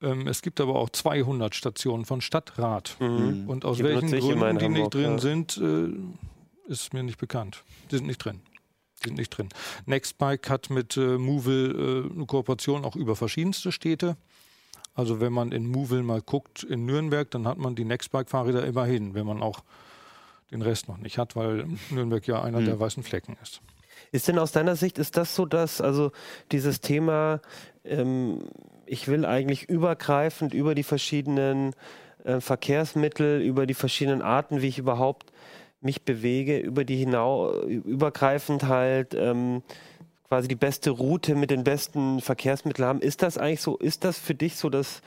[0.00, 2.96] Ähm, es gibt aber auch 200 Stationen von Stadtrat.
[3.00, 3.48] Mhm.
[3.48, 5.18] Und aus Die welchen Gründen die nicht drin ja.
[5.18, 7.64] sind, äh, ist mir nicht bekannt.
[7.90, 8.40] Die sind nicht drin.
[9.02, 9.48] Die sind nicht drin.
[9.86, 14.16] Nextbike hat mit äh, Movil äh, eine Kooperation auch über verschiedenste Städte.
[14.94, 19.14] Also wenn man in Movil mal guckt in Nürnberg, dann hat man die Nextbike-Fahrräder immerhin,
[19.14, 19.62] wenn man auch
[20.50, 23.60] den Rest noch nicht hat, weil Nürnberg ja einer der weißen Flecken ist.
[24.12, 26.12] Ist denn aus deiner Sicht, ist das so, dass also
[26.52, 27.40] dieses Thema,
[27.84, 28.44] ähm,
[28.86, 31.74] ich will eigentlich übergreifend über die verschiedenen
[32.24, 35.32] äh, Verkehrsmittel, über die verschiedenen Arten, wie ich überhaupt
[35.80, 39.62] mich bewege, über die hinau, übergreifend halt ähm,
[40.28, 43.00] quasi die beste Route mit den besten Verkehrsmitteln haben.
[43.00, 45.02] Ist das eigentlich so, ist das für dich so das, das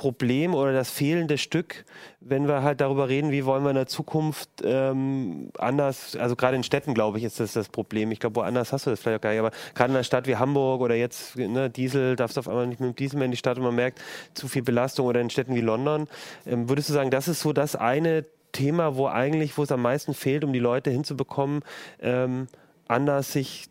[0.00, 1.84] Problem oder das fehlende Stück,
[2.20, 6.56] wenn wir halt darüber reden, wie wollen wir in der Zukunft ähm, anders, also gerade
[6.56, 8.10] in Städten, glaube ich, ist das das Problem.
[8.10, 10.26] Ich glaube, woanders hast du das vielleicht auch gar nicht, aber gerade in einer Stadt
[10.26, 13.26] wie Hamburg oder jetzt ne, Diesel, darfst du auf einmal nicht mit dem Diesel mehr
[13.26, 14.00] in die Stadt und man merkt
[14.32, 16.08] zu viel Belastung oder in Städten wie London.
[16.46, 19.82] Ähm, würdest du sagen, das ist so das eine Thema, wo eigentlich, wo es am
[19.82, 21.60] meisten fehlt, um die Leute hinzubekommen,
[22.00, 22.48] ähm,
[22.90, 23.68] anders sich,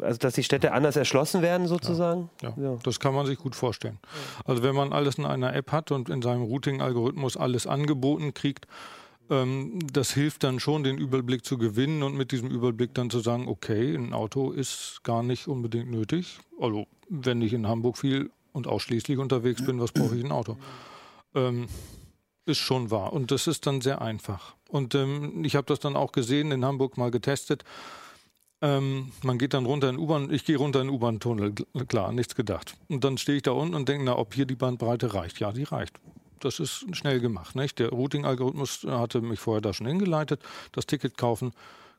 [0.00, 2.28] also dass die Städte anders erschlossen werden sozusagen?
[2.42, 2.76] Ja, Ja.
[2.82, 3.98] das kann man sich gut vorstellen.
[4.44, 8.66] Also wenn man alles in einer App hat und in seinem Routing-Algorithmus alles angeboten kriegt,
[9.30, 13.20] ähm, das hilft dann schon, den Überblick zu gewinnen und mit diesem Überblick dann zu
[13.20, 16.38] sagen, okay, ein Auto ist gar nicht unbedingt nötig.
[16.60, 20.56] Also wenn ich in Hamburg viel und ausschließlich unterwegs bin, was brauche ich ein Auto?
[21.34, 21.66] Ähm,
[22.46, 23.12] ist schon wahr.
[23.12, 24.54] Und das ist dann sehr einfach.
[24.68, 27.64] Und ähm, ich habe das dann auch gesehen, in Hamburg mal getestet.
[28.62, 31.54] Ähm, man geht dann runter in U-Bahn, ich gehe runter in den U-Bahn-Tunnel,
[31.88, 32.74] klar, nichts gedacht.
[32.88, 35.40] Und dann stehe ich da unten und denke, na, ob hier die Bandbreite reicht.
[35.40, 35.98] Ja, die reicht.
[36.40, 37.54] Das ist schnell gemacht.
[37.54, 37.78] Nicht?
[37.78, 40.42] Der Routing-Algorithmus hatte mich vorher da schon hingeleitet.
[40.72, 41.52] Das Ticket kaufen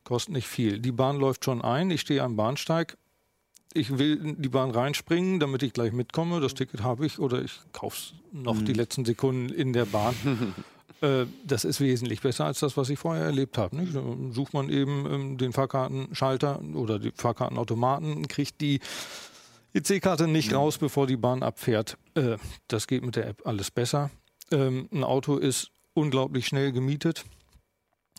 [0.03, 0.79] kostet nicht viel.
[0.79, 2.97] Die Bahn läuft schon ein, ich stehe am Bahnsteig.
[3.73, 6.39] Ich will in die Bahn reinspringen, damit ich gleich mitkomme.
[6.39, 10.15] Das Ticket habe ich oder ich kaufe es noch die letzten Sekunden in der Bahn.
[11.01, 13.75] Äh, das ist wesentlich besser als das, was ich vorher erlebt habe.
[13.75, 13.95] Nicht?
[13.95, 18.79] Da sucht man eben ähm, den Fahrkartenschalter oder die Fahrkartenautomaten, kriegt die
[19.73, 21.97] EC-Karte nicht raus, bevor die Bahn abfährt.
[22.15, 22.37] Äh,
[22.67, 24.09] das geht mit der App alles besser.
[24.51, 27.25] Ähm, ein Auto ist unglaublich schnell gemietet.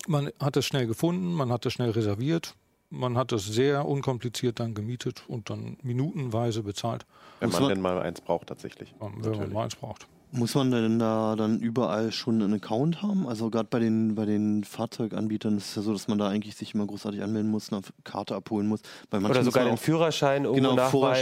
[0.07, 2.55] Man hat es schnell gefunden, man hat es schnell reserviert,
[2.91, 7.05] man hat es sehr unkompliziert dann gemietet und dann minutenweise bezahlt,
[7.41, 8.95] Wenn man denn mal eins braucht, tatsächlich.
[9.01, 10.07] wenn man mal eins braucht.
[10.31, 13.27] Muss man denn da dann überall schon einen Account haben?
[13.27, 16.55] Also gerade bei den, bei den Fahrzeuganbietern ist es ja so, dass man da eigentlich
[16.55, 18.81] sich immer großartig anmelden muss, eine Karte abholen muss.
[19.09, 20.73] Bei manchen Oder muss sogar man den Führerschein irgendwo Genau,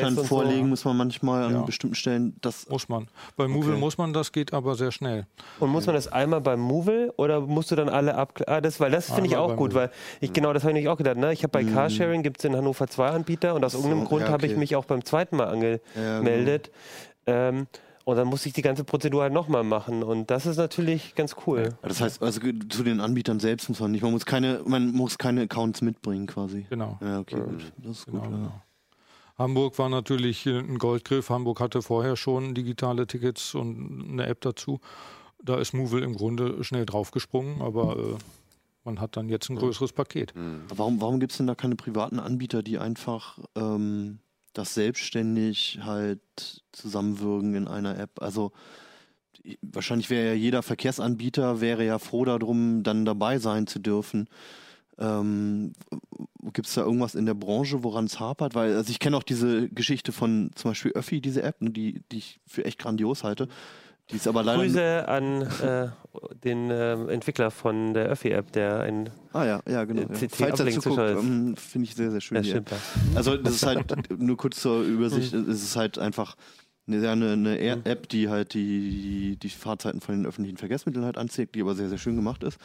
[0.08, 0.66] und vorlegen So.
[0.70, 1.62] muss man manchmal an Ja.
[1.62, 2.36] bestimmten Stellen.
[2.40, 3.06] Das, Muss man.
[3.36, 3.80] Bei Movil Okay.
[3.80, 5.26] muss man das, geht aber sehr schnell.
[5.60, 8.40] Und muss man das einmal beim Movil oder musst du dann alle ab?
[8.48, 9.90] Ah, das, weil das finde ich auch gut, weil
[10.20, 11.16] ich genau das habe ich nämlich auch gedacht.
[11.16, 11.32] Ne?
[11.32, 14.22] Ich habe bei Carsharing gibt es in Hannover zwei Anbieter und aus So, irgendeinem Grund
[14.22, 14.58] ja, habe ich okay.
[14.58, 16.70] mich auch beim zweiten Mal Ja, angemeldet.
[17.26, 17.66] Ähm,
[18.06, 20.04] und dann muss ich die ganze Prozedur halt nochmal machen.
[20.04, 21.70] Und das ist natürlich ganz cool.
[21.82, 24.02] das heißt, also zu den Anbietern selbst muss man nicht.
[24.02, 26.66] Man muss keine, man muss keine Accounts mitbringen quasi.
[26.70, 27.00] Genau.
[27.02, 27.72] Ja, okay, gut.
[27.78, 28.30] Das ist genau, gut.
[28.30, 28.36] Ja.
[28.36, 28.62] genau.
[29.36, 31.30] Hamburg war natürlich ein Goldgriff.
[31.30, 34.78] Hamburg hatte vorher schon digitale Tickets und eine App dazu.
[35.42, 38.14] Da ist Movil im Grunde schnell draufgesprungen, aber äh,
[38.84, 40.32] man hat dann jetzt ein größeres Paket.
[40.68, 44.20] Warum, warum gibt es denn da keine privaten Anbieter, die einfach ähm,
[44.58, 46.20] das selbstständig halt
[46.72, 48.22] zusammenwirken in einer App?
[48.22, 48.52] Also
[49.62, 54.28] wahrscheinlich wäre ja jeder Verkehrsanbieter wäre ja froh darum, dann dabei sein zu dürfen.
[54.98, 55.72] Ähm,
[56.52, 58.54] Gibt es da irgendwas in der Branche, woran es hapert?
[58.54, 62.02] Weil, also ich kenne auch diese Geschichte von zum Beispiel Öffi, diese App, ne, die,
[62.12, 63.48] die ich für echt grandios halte.
[64.10, 64.62] Die ist aber leider.
[64.62, 65.88] Grüße an äh,
[66.44, 69.10] den äh, Entwickler von der Öffi-App, der ein.
[69.32, 70.02] Ah ja, ja, genau.
[70.02, 70.28] Ja.
[70.30, 72.42] Falls er zuguckt, ähm, finde ich sehr, sehr schön.
[72.44, 72.62] Ja, ja.
[73.16, 76.36] Also das ist halt nur kurz zur Übersicht, es ist halt einfach
[76.86, 81.56] eine, eine, Air- App, die halt die, die Fahrzeiten von den öffentlichen Verkehrsmitteln halt anzeigt,
[81.56, 82.58] die aber sehr, sehr schön gemacht ist,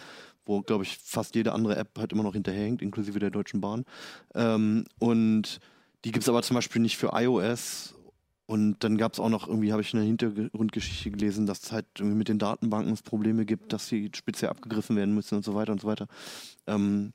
[0.45, 3.83] wo, glaube ich, fast jede andere App halt immer noch hinterherhängt, inklusive der Deutschen Bahn.
[4.35, 5.59] Ähm, und
[6.05, 7.95] die gibt es aber zum Beispiel nicht für iOS.
[8.51, 11.85] Und dann gab es auch noch irgendwie, habe ich eine Hintergrundgeschichte gelesen, dass es halt
[11.97, 15.71] irgendwie mit den Datenbanken Probleme gibt, dass sie speziell abgegriffen werden müssen und so weiter
[15.71, 16.07] und so weiter.
[16.67, 17.13] Ähm,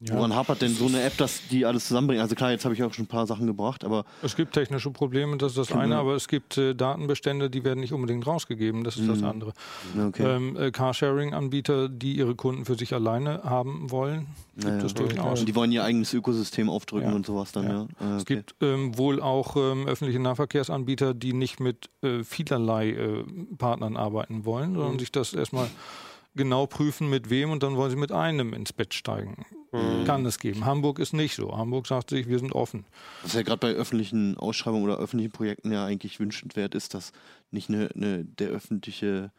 [0.00, 0.14] Ja.
[0.14, 2.22] Woran hapert denn so eine App, dass die alles zusammenbringt?
[2.22, 4.92] Also klar, jetzt habe ich auch schon ein paar Sachen gebracht, aber Es gibt technische
[4.92, 8.84] Probleme, das ist das eine, aber es gibt äh, Datenbestände, die werden nicht unbedingt rausgegeben,
[8.84, 9.24] das ist das Mhm.
[9.24, 9.52] andere.
[9.96, 10.22] na, okay.
[10.36, 14.84] Ähm, äh, Carsharing-Anbieter, die ihre Kunden für sich alleine haben wollen, gibt Naja.
[14.84, 15.44] es durchaus.
[15.44, 17.16] Die wollen ihr eigenes Ökosystem aufdrücken Ja.
[17.16, 17.72] und sowas dann, ja.
[17.72, 17.86] Ja.
[17.98, 18.36] Ah, Es okay.
[18.36, 23.24] gibt ähm, wohl auch ähm, öffentliche Nahverkehrsanbieter, die nicht mit äh, vielerlei äh,
[23.58, 24.98] Partnern arbeiten wollen, sondern Mhm.
[25.00, 25.66] sich das erstmal
[26.36, 29.44] genau prüfen, mit wem und dann wollen sie mit einem ins Bett steigen.
[29.72, 30.04] Mhm.
[30.04, 30.64] Kann es geben.
[30.64, 31.56] Hamburg ist nicht so.
[31.56, 32.84] Hamburg sagt sich, wir sind offen.
[33.22, 37.12] Was ja gerade bei öffentlichen Ausschreibungen oder öffentlichen Projekten ja eigentlich wünschenswert ist, dass
[37.50, 39.30] nicht eine, eine der öffentliche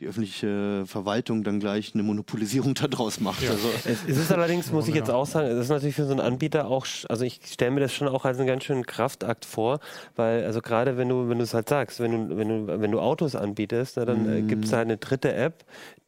[0.00, 3.48] die öffentliche Verwaltung dann gleich eine Monopolisierung daraus macht.
[3.48, 6.20] Also, Es, ist allerdings, muss ich jetzt auch sagen, es ist natürlich für so einen
[6.20, 9.78] Anbieter auch, also ich stelle mir das schon auch als einen ganz schönen Kraftakt vor,
[10.16, 12.90] weil also gerade wenn du, wenn du es halt sagst, wenn du, wenn du, wenn
[12.90, 15.64] du Autos anbietest, na, dann äh, gibt es halt eine dritte App,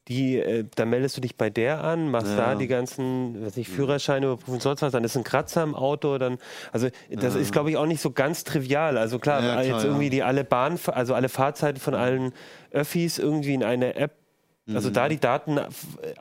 [0.09, 2.37] die, äh, da meldest du dich bei der an, machst Ja.
[2.37, 6.19] da die ganzen, weiß nicht, Führerscheine überprüfen, sonst was, dann ist ein Kratzer im Auto,
[6.19, 6.39] dann,
[6.73, 8.99] also das ist glaube ich auch nicht so ganz trivial.
[8.99, 9.89] Also klar, Ja, klar, jetzt ja.
[9.89, 12.33] irgendwie die alle Bahn, also alle Fahrzeiten von allen
[12.71, 14.13] Öffis irgendwie in eine App
[14.73, 14.95] also Mhm.
[14.95, 15.59] da die Daten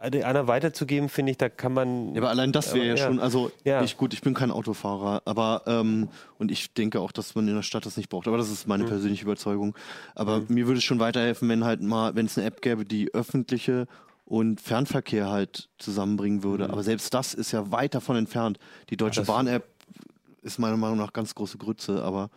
[0.01, 2.13] äh, einer weiterzugeben, finde ich, da kann man.
[2.13, 3.05] Ja, aber allein das wäre ja, ja.
[3.05, 3.81] schon, also Ja.
[3.83, 7.55] ich gut, ich bin kein Autofahrer, aber ähm, und ich denke auch, dass man in
[7.55, 8.27] der Stadt das nicht braucht.
[8.27, 8.69] Aber das ist Mhm.
[8.69, 9.75] meine persönliche Überzeugung.
[10.15, 13.13] Aber mir würde es schon weiterhelfen, wenn halt mal, wenn es eine App gäbe, die
[13.13, 13.87] öffentliche
[14.25, 16.69] und Fernverkehr halt zusammenbringen würde.
[16.69, 18.57] Aber selbst das ist ja weit davon entfernt.
[18.89, 19.25] Die Deutsche Mhm.
[19.25, 19.67] Bahn-App
[20.41, 22.29] ist meiner Meinung nach ganz große Grütze, aber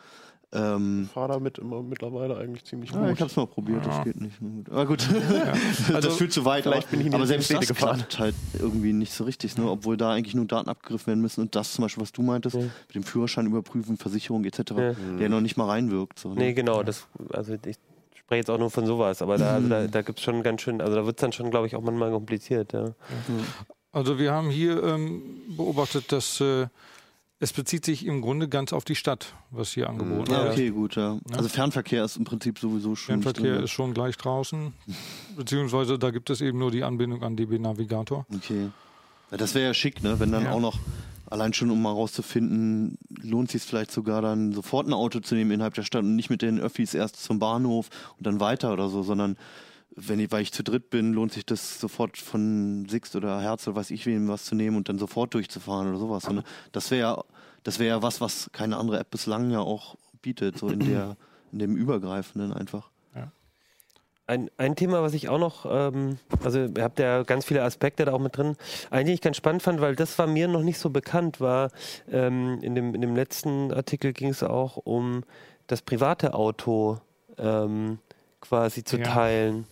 [0.52, 3.20] ähm, Ich fahre damit immer mittlerweile eigentlich ziemlich ja, ich gut.
[3.20, 4.38] habe es mal probiert, das geht nicht.
[4.38, 4.70] gut.
[4.70, 5.08] Aber gut,
[5.92, 6.62] Also, das führt zu weit.
[6.62, 7.96] vielleicht aber, bin ich in aber selbst Städte das gefahren.
[7.98, 9.68] klappt halt irgendwie nicht so richtig, ne?
[9.68, 12.56] obwohl da eigentlich nur Daten abgegriffen werden müssen und das zum Beispiel, was du meintest,
[12.56, 12.62] Ja.
[12.62, 14.92] mit dem Führerschein überprüfen, Versicherung etc., Ja.
[15.18, 16.18] der noch nicht mal reinwirkt.
[16.18, 16.36] So, ne?
[16.36, 17.76] Nee, genau, das, also ich
[18.14, 20.62] spreche jetzt auch nur von sowas, aber da, also da, da gibt es schon ganz
[20.62, 22.92] schön, also da wird es dann schon, glaube ich, auch manchmal kompliziert, ja.
[23.92, 25.22] Also wir haben hier ähm,
[25.56, 26.66] beobachtet, dass äh,
[27.38, 30.52] es bezieht sich im Grunde ganz auf die Stadt, was hier angeboten Ja, wird.
[30.52, 31.14] okay, gut, ja.
[31.30, 31.36] Ja.
[31.36, 33.22] Also Fernverkehr ist im Prinzip sowieso schon.
[33.22, 34.72] Fernverkehr drin, ist schon gleich draußen,
[35.36, 38.26] beziehungsweise da gibt es eben nur die Anbindung an DB Navigator.
[38.34, 38.70] Okay.
[39.30, 40.18] Ja, das wäre ja schick, ne?
[40.20, 40.52] Wenn dann Ja.
[40.52, 40.78] auch noch,
[41.26, 45.50] allein schon um mal rauszufinden, lohnt sich vielleicht sogar dann sofort ein Auto zu nehmen
[45.50, 48.88] innerhalb der Stadt und nicht mit den Öffis erst zum Bahnhof und dann weiter oder
[48.88, 49.36] so, sondern
[49.96, 53.66] wenn ich, weil ich zu dritt bin, lohnt sich das sofort von Sixt oder Herz
[53.66, 56.28] oder weiß ich wem was zu nehmen und dann sofort durchzufahren oder sowas.
[56.30, 56.44] Ne?
[56.72, 57.24] Das wäre ja,
[57.62, 61.16] das wäre ja was, was keine andere App bislang ja auch bietet, so in der,
[61.50, 62.90] in dem Übergreifenden einfach.
[64.28, 68.04] Ein, ein Thema, was ich auch noch, ähm, also ihr habt ja ganz viele Aspekte
[68.04, 68.56] da auch mit drin.
[68.90, 71.70] Einen, den ich ganz spannend fand, weil das war mir noch nicht so bekannt, war
[72.10, 75.22] ähm, in, dem, in dem letzten Artikel ging es auch um
[75.68, 76.98] das private Auto
[77.38, 78.00] ähm,
[78.48, 79.04] quasi zu Ja.
[79.04, 79.66] teilen.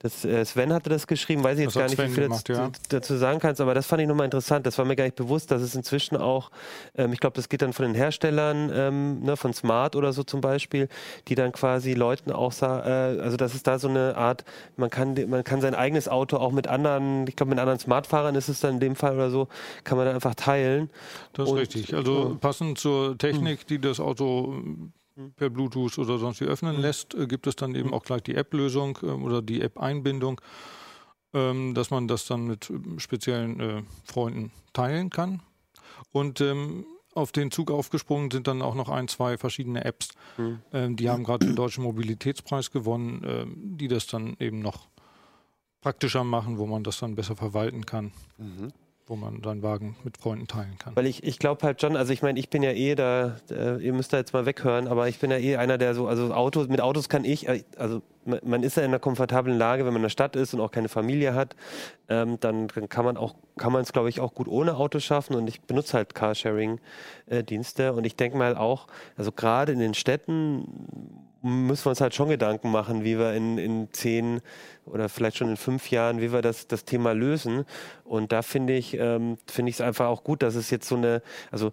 [0.00, 2.22] Das, äh, Sven hatte das geschrieben, weiß ich jetzt Das gar nicht, wie Sven viel
[2.24, 2.70] gemacht, du ja.
[2.88, 4.64] dazu- sagen kannst, aber das fand ich nochmal interessant.
[4.66, 6.50] Das war mir gar nicht bewusst, dass es inzwischen auch,
[6.96, 10.22] ähm, ich glaube, das geht dann von den Herstellern, ähm, ne, von Smart oder so
[10.24, 10.88] zum Beispiel,
[11.28, 14.44] die dann quasi Leuten auch sagen, äh, also das ist da so eine Art,
[14.76, 18.34] man kann, man kann sein eigenes Auto auch mit anderen, ich glaube mit anderen Smartfahrern
[18.34, 19.48] ist es dann in dem Fall oder so,
[19.84, 20.88] kann man dann einfach teilen.
[21.34, 21.94] Das ist Und, richtig.
[21.94, 22.34] Also ja.
[22.40, 24.62] passend zur Technik, die das Auto
[25.36, 28.34] per Bluetooth oder sonst wie öffnen lässt, äh, gibt es dann eben auch gleich die
[28.34, 30.40] App-Lösung ähm, oder die App-Einbindung,
[31.34, 35.42] ähm, dass man das dann mit ähm, speziellen äh, Freunden teilen kann.
[36.12, 36.42] Und
[37.14, 40.08] auf den Zug aufgesprungen sind dann auch noch ein, zwei verschiedene Apps.
[40.38, 40.96] Mhm.
[40.96, 44.88] Die haben gerade den Deutschen Mobilitätspreis gewonnen, die das dann eben noch
[45.82, 48.12] praktischer machen, wo man das dann besser verwalten kann,
[49.10, 50.94] wo man seinen Wagen mit Freunden teilen kann.
[50.94, 53.84] Weil ich, ich glaube halt schon, also ich meine, ich bin ja eh da, äh,
[53.84, 56.32] ihr müsst da jetzt mal weghören, aber ich bin ja eh einer, der so, also
[56.32, 59.92] Autos, mit Autos kann ich, äh, also man, ist ja in einer komfortablen Lage, wenn
[59.92, 61.56] man in der Stadt ist und auch keine Familie hat,
[62.08, 65.00] ähm, dann, dann kann man auch, kann man es glaube ich auch gut ohne Auto
[65.00, 68.86] schaffen und ich benutze halt Carsharing-Dienste und ich denke mal auch,
[69.16, 73.58] also gerade in den Städten müssen wir uns halt schon Gedanken machen, wie wir in,
[73.58, 74.40] in zehn
[74.84, 77.64] oder vielleicht schon in fünf Jahren, wie wir das, das Thema lösen.
[78.04, 80.96] Und da finde ich, ähm, finde ich es einfach auch gut, dass es jetzt so
[80.96, 81.72] eine, also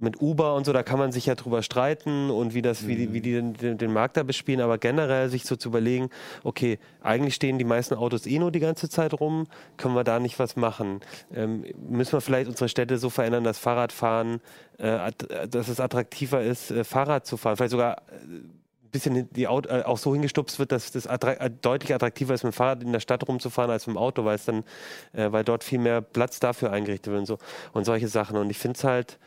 [0.00, 2.94] mit Uber und so, da kann man sich ja drüber streiten und wie das, wie
[2.94, 6.08] die, wie die den, den, Markt da bespielen, aber generell sich so zu überlegen,
[6.44, 10.20] okay, eigentlich stehen die meisten Autos eh nur die ganze Zeit rum, können wir da
[10.20, 11.00] nicht was machen?
[11.34, 14.40] Ähm, müssen wir vielleicht unsere Städte so verändern, dass Fahrradfahren,
[14.78, 15.10] äh,
[15.50, 18.42] dass es attraktiver ist, äh, Fahrrad zu fahren, vielleicht sogar äh,
[18.90, 22.44] bisschen die Auto, äh, auch so hingestupst wird, dass das attra äh, deutlich attraktiver ist,
[22.44, 24.64] mit dem Fahrrad in der Stadt rumzufahren als mit dem Auto, weil es dann,
[25.12, 27.38] äh, weil dort viel mehr Platz dafür eingerichtet wird und so
[27.72, 28.36] und solche Sachen.
[28.36, 29.18] Und ich finde es halt,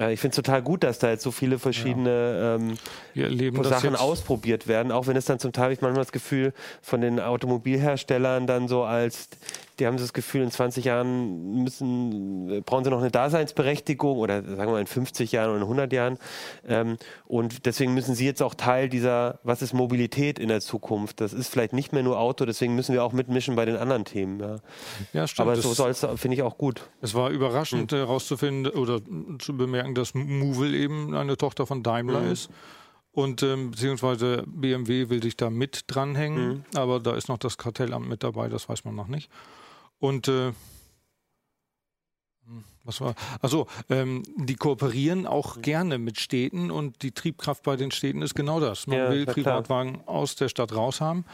[0.00, 2.78] äh, ich finde es total gut, dass da jetzt so viele verschiedene ähm,
[3.56, 6.52] wo das Sachen ausprobiert werden, auch wenn es dann zum Teil, ich manchmal das Gefühl,
[6.82, 9.28] von den Automobilherstellern dann so als,
[9.80, 14.42] die haben das Gefühl, in 20 Jahren müssen, äh, brauchen sie noch eine Daseinsberechtigung oder
[14.42, 16.18] sagen wir mal in 50 Jahren oder in 100 Jahren.
[16.68, 21.20] Ähm, und deswegen müssen sie jetzt auch Teil dieser, was ist Mobilität in der Zukunft?
[21.20, 24.04] Das ist vielleicht nicht mehr nur Auto, deswegen müssen wir auch mitmischen bei den anderen
[24.04, 24.38] Themen.
[24.38, 24.56] Ja.
[25.12, 25.46] Ja, stimmt.
[25.48, 26.82] Aber das, so soll es, finde ich auch gut.
[27.00, 29.00] es war überraschend herauszufinden oder
[29.38, 32.30] zu bemerken, dass Movil eben eine Tochter von Daimler Mhm.
[32.32, 32.50] ist.
[33.12, 36.64] Und ähm, beziehungsweise BMW will sich da mit dranhängen, Mhm.
[36.76, 39.28] aber da ist noch das Kartellamt mit dabei, das weiß man noch nicht.
[40.00, 40.52] Und äh,
[42.46, 43.14] hm, was war?
[43.42, 45.62] Also ähm, die kooperieren auch Mhm.
[45.62, 48.86] gerne mit Städten und die Triebkraft bei den Städten ist genau das.
[48.86, 49.26] Man Ja, will.
[49.26, 51.24] Privatwagen aus der Stadt raus haben.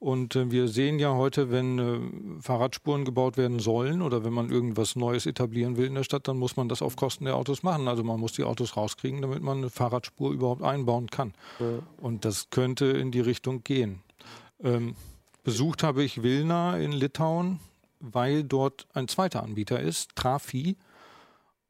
[0.00, 4.50] Und äh, wir sehen ja heute, wenn äh, Fahrradspuren gebaut werden sollen oder wenn man
[4.50, 7.62] irgendwas Neues etablieren will in der Stadt, dann muss man das auf Kosten der Autos
[7.62, 7.86] machen.
[7.88, 11.32] Also man muss die Autos rauskriegen, damit man eine Fahrradspur überhaupt einbauen kann.
[11.98, 14.02] Und das könnte in die Richtung gehen.
[14.62, 14.96] Ähm,
[15.44, 17.60] besucht habe ich Vilna in Litauen,
[18.00, 20.76] weil dort ein zweiter Anbieter ist, Trafi.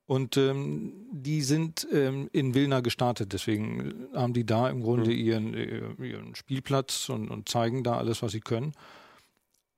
[0.07, 5.53] Und ähm, die sind ähm, in Vilna gestartet, deswegen haben die da im Grunde ihren,
[5.55, 8.73] äh, ihren Spielplatz und, und zeigen da alles, was sie können.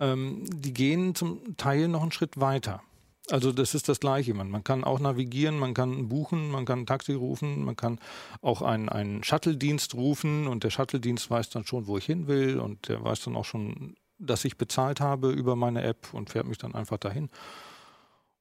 [0.00, 2.82] Ähm, die gehen zum Teil noch einen Schritt weiter.
[3.30, 4.32] Also das ist das Gleiche.
[4.32, 7.98] Man, man kann auch navigieren, man kann buchen, man kann ein Taxi rufen, man kann
[8.40, 12.58] auch einen, einen Shuttle-Dienst rufen und der Shuttle-Dienst weiß dann schon, wo ich hin will
[12.58, 16.46] und der weiß dann auch schon, dass ich bezahlt habe über meine App und fährt
[16.46, 17.30] mich dann einfach dahin.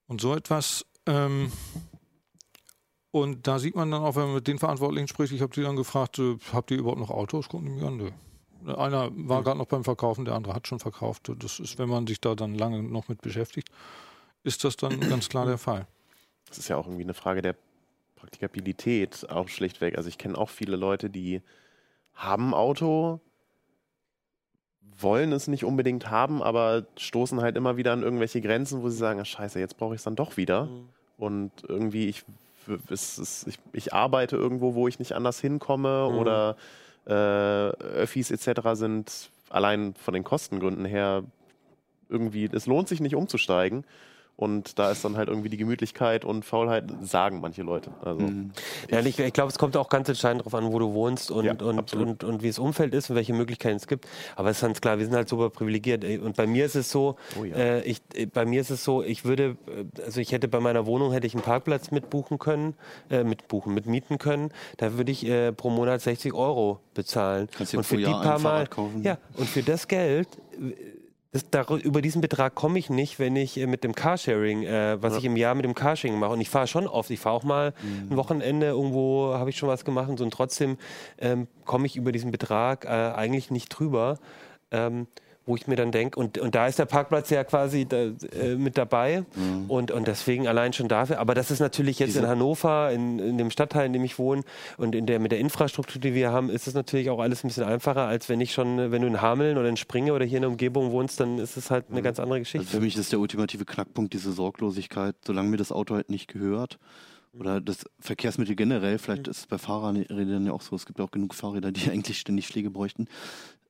[0.08, 0.86] Und so etwas.
[1.06, 1.52] Ähm,
[3.12, 5.64] und da sieht man dann auch, wenn man mit den Verantwortlichen spricht, ich habe sie
[5.64, 7.50] dann gefragt, äh, habt ihr überhaupt noch Autos?
[7.50, 8.12] Gucken die mir an, nö.
[8.66, 11.32] Einer war gerade noch beim Verkaufen, der andere hat schon verkauft.
[11.40, 13.70] Das ist, wenn man sich da dann lange noch mit beschäftigt,
[14.44, 15.88] ist das dann ganz klar der Fall.
[16.48, 17.56] Das ist ja auch irgendwie eine Frage der
[18.16, 19.98] Praktikabilität, auch schlichtweg.
[19.98, 21.42] Also ich kenne auch viele Leute, die
[22.14, 23.22] haben ein Auto,
[25.00, 28.98] wollen es nicht unbedingt haben, aber stoßen halt immer wieder an irgendwelche Grenzen, wo sie
[28.98, 30.68] sagen, ah, scheiße, jetzt brauche ich es dann doch wieder.
[31.18, 32.24] Und irgendwie, ich,
[32.90, 36.18] ist, ich, ich arbeite irgendwo, wo ich nicht anders hinkomme Mhm.
[36.18, 36.56] oder
[37.06, 38.62] äh, Öffis etc.
[38.74, 41.24] sind allein von den Kostengründen her
[42.10, 43.84] irgendwie, es lohnt sich nicht umzusteigen.
[44.38, 47.90] Und da ist dann halt irgendwie die Gemütlichkeit und Faulheit, sagen manche Leute.
[48.04, 48.52] Also, Mhm.
[48.90, 51.44] Ja, ich, ich glaube, es kommt auch ganz entscheidend darauf an, wo du wohnst und,
[51.46, 54.08] Ja, und, und, und wie das Umfeld ist und welche Möglichkeiten es gibt.
[54.36, 56.04] Aber es ist ganz klar, wir sind halt super privilegiert.
[56.22, 57.56] Und bei mir ist es so, Oh ja.
[57.56, 60.60] äh, ich, äh, bei mir ist es so, ich würde, äh, also ich hätte bei
[60.60, 62.76] meiner Wohnung hätte ich einen Parkplatz mitbuchen können,
[63.10, 64.52] äh, mitbuchen, mitmieten können.
[64.78, 67.50] Da würde ich äh, pro Monat 60 Euro bezahlen.
[67.58, 68.68] Kannst und für die paar Mal,
[69.02, 70.28] ja, und für das Geld.
[71.32, 75.02] Das, dar- über diesen Betrag komme ich nicht, wenn ich äh, mit dem Carsharing, äh,
[75.02, 76.32] was ich im Jahr mit dem Carsharing mache.
[76.32, 77.10] Und ich fahre schon oft.
[77.10, 78.12] Ich fahre auch mal Mhm.
[78.14, 80.24] ein Wochenende irgendwo, habe ich schon was gemacht und so.
[80.24, 80.78] Und trotzdem
[81.20, 84.20] ähm, komme ich über diesen Betrag äh, eigentlich nicht drüber.
[84.72, 85.08] Ähm,
[85.48, 87.98] wo ich mir dann denke, und, und da ist der Parkplatz ja quasi da,
[88.40, 89.24] äh, mit dabei
[89.68, 91.18] und, und deswegen allein schon dafür.
[91.20, 92.12] Aber das ist natürlich jetzt Mhm.
[92.14, 94.44] Diese- in Hannover, in, in dem Stadtteil, in dem ich wohne
[94.78, 97.48] und in der, mit der Infrastruktur, die wir haben, ist es natürlich auch alles ein
[97.48, 100.38] bisschen einfacher, als wenn ich schon, wenn du in Hameln oder in Springe oder hier
[100.38, 102.68] in der Umgebung wohnst, dann ist es halt eine ganz andere Also Geschichte.
[102.68, 106.78] für mich ist der ultimative Knackpunkt diese Sorglosigkeit, solange mir das Auto halt nicht gehört.
[107.38, 111.06] Oder das Verkehrsmittel generell, vielleicht ist es bei Fahrrädern ja auch so, es gibt ja
[111.06, 113.08] auch genug Fahrräder, die eigentlich ständig Pflege bräuchten,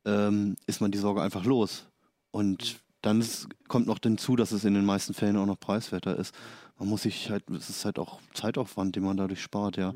[0.07, 1.85] ähm, ist man die Sorge einfach los.
[2.31, 6.17] Und dann ist, kommt noch hinzu, dass es in den meisten Fällen auch noch preiswerter
[6.17, 6.33] ist.
[6.79, 9.93] Man muss sich halt, es ist halt auch Zeitaufwand, den man dadurch spart, ja.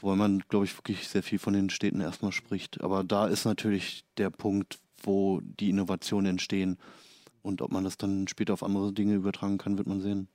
[0.00, 2.82] Wobei man, glaube ich, wirklich sehr viel von den Städten erstmal spricht.
[2.82, 6.78] Aber da ist natürlich der Punkt, wo die Innovationen entstehen.
[7.42, 10.28] Und ob man das dann später auf andere Dinge übertragen kann, wird man sehen.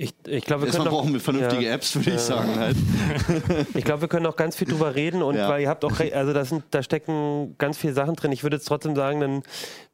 [0.00, 1.72] Ich, ich glaube, wir Erstmal können brauchen wir vernünftige ja.
[1.74, 2.16] Apps, würde Ja.
[2.16, 2.54] ich sagen.
[2.56, 2.76] Halt.
[3.74, 5.48] Ich glaube, wir können noch ganz viel drüber reden und Ja.
[5.48, 8.30] weil ihr habt auch also da, sind, da stecken ganz viele Sachen drin.
[8.30, 9.42] Ich würde jetzt trotzdem sagen, dann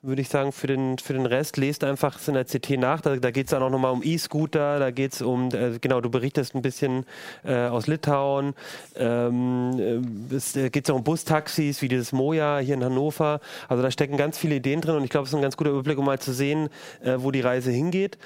[0.03, 3.01] würde ich sagen, für den, für den Rest lest einfach es in der CT nach.
[3.01, 6.03] Da, da geht es dann auch nochmal um E-Scooter, da geht es um, äh, genau,
[6.03, 7.07] du berichtest ein bisschen
[7.43, 8.53] äh, aus Litauen.
[8.97, 13.41] Ähm, äh, es geht auch um Bustaxis, wie dieses Moja hier in Hannover.
[13.69, 15.71] Also da stecken ganz viele Ideen drin und ich glaube, es ist ein ganz guter
[15.71, 16.69] Überblick, um mal zu sehen,
[17.03, 18.19] äh, wo die Reise hingeht.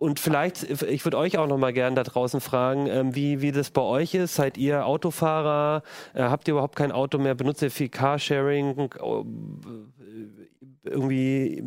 [0.00, 3.52] Und vielleicht, ich würde euch auch noch mal gerne da draußen fragen, ähm, wie, wie
[3.52, 4.34] das bei euch ist.
[4.34, 5.82] Seid ihr Autofahrer?
[6.14, 7.34] Äh, habt ihr überhaupt kein Auto mehr?
[7.34, 8.78] Benutzt ihr viel Carsharing?
[8.78, 9.24] Äh,
[10.84, 11.62] irgendwie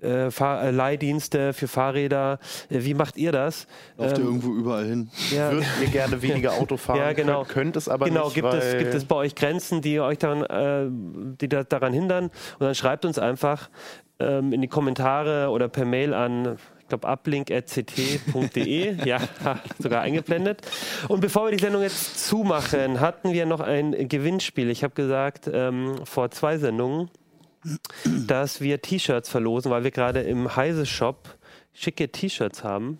[0.00, 2.38] äh, Fahr äh, Leihdienste für Fahrräder?
[2.70, 3.66] Äh, wie macht ihr das?
[3.98, 5.10] Lauft ihr Ähm, irgendwo überall hin?
[5.30, 5.52] ja.
[5.52, 7.00] würden wir gerne weniger Auto fahren.
[7.00, 7.42] Ja, genau.
[7.42, 10.16] Könnt, könnt es aber genau, nicht, gibt, es, gibt es bei euch Grenzen, die euch
[10.16, 10.88] daran, äh,
[11.38, 12.30] die da, daran hindern?
[12.58, 13.68] Und dann schreibt uns einfach
[14.20, 16.56] ähm, in die Kommentare oder per Mail an,
[16.98, 19.20] glaube, uplink.ct.de, ja,
[19.78, 20.62] sogar eingeblendet.
[21.08, 24.70] Und bevor wir die Sendung jetzt zumachen, hatten wir noch ein Gewinnspiel.
[24.70, 27.10] Ich habe gesagt, ähm, vor zwei Sendungen,
[28.04, 31.36] dass wir T-Shirts verlosen, weil wir gerade im Heise-Shop
[31.72, 32.98] schicke T-Shirts haben.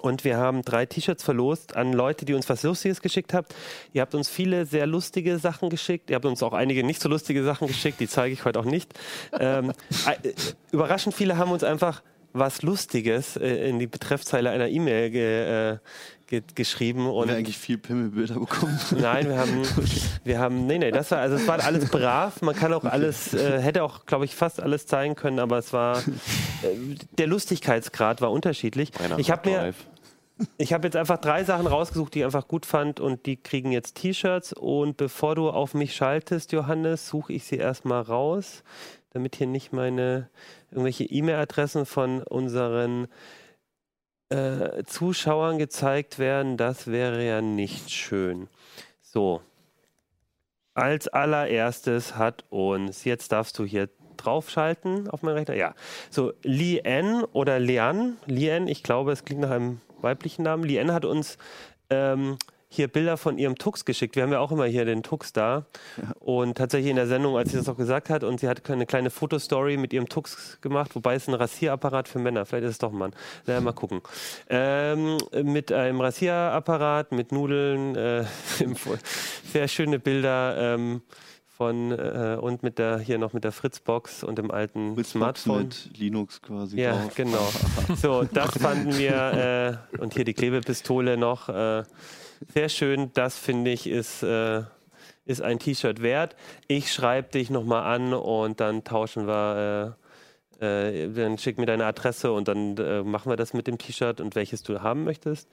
[0.00, 3.54] Und wir haben drei T-Shirts verlost an Leute, die uns was Lustiges geschickt habt.
[3.92, 6.10] Ihr habt uns viele sehr lustige Sachen geschickt.
[6.10, 7.98] Ihr habt uns auch einige nicht so lustige Sachen geschickt.
[7.98, 8.92] Die zeige ich heute auch nicht.
[9.38, 9.72] Ähm,
[10.06, 10.32] äh,
[10.70, 12.02] überraschend viele haben uns einfach
[12.32, 15.78] was Lustiges äh, in die Betreffzeile einer E-Mail ge, äh,
[16.26, 17.04] ge, geschrieben.
[17.04, 18.78] Haben Und wir eigentlich viel Pimmelbilder bekommen?
[18.98, 19.62] Nein, wir haben,
[20.24, 22.42] wir haben, nee, nee, das war, also es war alles brav.
[22.42, 25.72] Man kann auch alles, äh, hätte auch, glaube ich, fast alles zeigen können, aber es
[25.72, 25.98] war,
[26.62, 28.92] äh, der Lustigkeitsgrad war unterschiedlich.
[29.00, 29.74] Einer Ich habe mir,
[30.56, 33.72] ich habe jetzt einfach drei Sachen rausgesucht, die ich einfach gut fand und die kriegen
[33.72, 34.52] jetzt T-Shirts.
[34.52, 38.62] Und bevor du auf mich schaltest, Johannes, suche ich sie erstmal raus,
[39.10, 40.28] damit hier nicht meine
[40.70, 43.08] irgendwelche E-Mail-Adressen von unseren
[44.28, 46.56] äh, Zuschauern gezeigt werden.
[46.56, 48.48] Das wäre ja nicht schön.
[49.00, 49.42] So.
[50.74, 55.54] Als allererstes hat uns, jetzt darfst du hier draufschalten auf meinen Rechner.
[55.54, 55.74] Ja.
[56.10, 60.64] So, Lien oder Lian, Lien, ich glaube, es klingt nach einem weiblichen Namen.
[60.64, 61.38] Lien hat uns
[61.90, 62.36] ähm,
[62.70, 64.14] hier Bilder von ihrem Tux geschickt.
[64.14, 65.64] Wir haben ja auch immer hier den Tux da.
[66.18, 68.84] Und tatsächlich in der Sendung, als sie das auch gesagt hat, und sie hat eine
[68.86, 72.78] kleine Fotostory mit ihrem Tux gemacht, wobei es ein Rasierapparat für Männer, vielleicht ist es
[72.78, 73.12] doch ein Mann.
[73.46, 74.00] Na, mal gucken.
[74.50, 78.24] Ähm, mit einem Rasierapparat, mit Nudeln, äh,
[79.52, 80.74] sehr schöne Bilder.
[80.74, 81.02] Ähm,
[81.56, 85.64] von äh, und mit der hier noch mit der Fritzbox und dem alten Mit Smartphone.
[85.64, 87.14] mit Linux quasi Ja, drauf.
[87.16, 87.48] genau.
[87.96, 91.48] So, das fanden wir äh, und hier die Klebepistole noch.
[91.48, 91.82] Äh,
[92.54, 93.10] sehr schön.
[93.14, 94.62] Das finde ich ist äh,
[95.24, 96.36] ist ein T-Shirt wert.
[96.66, 99.96] Ich schreibe dich nochmal an und dann tauschen wir.
[99.96, 100.08] Äh,
[100.60, 104.20] äh, dann schick mir deine Adresse und dann äh, machen wir das mit dem T-Shirt
[104.20, 105.48] und welches du haben möchtest.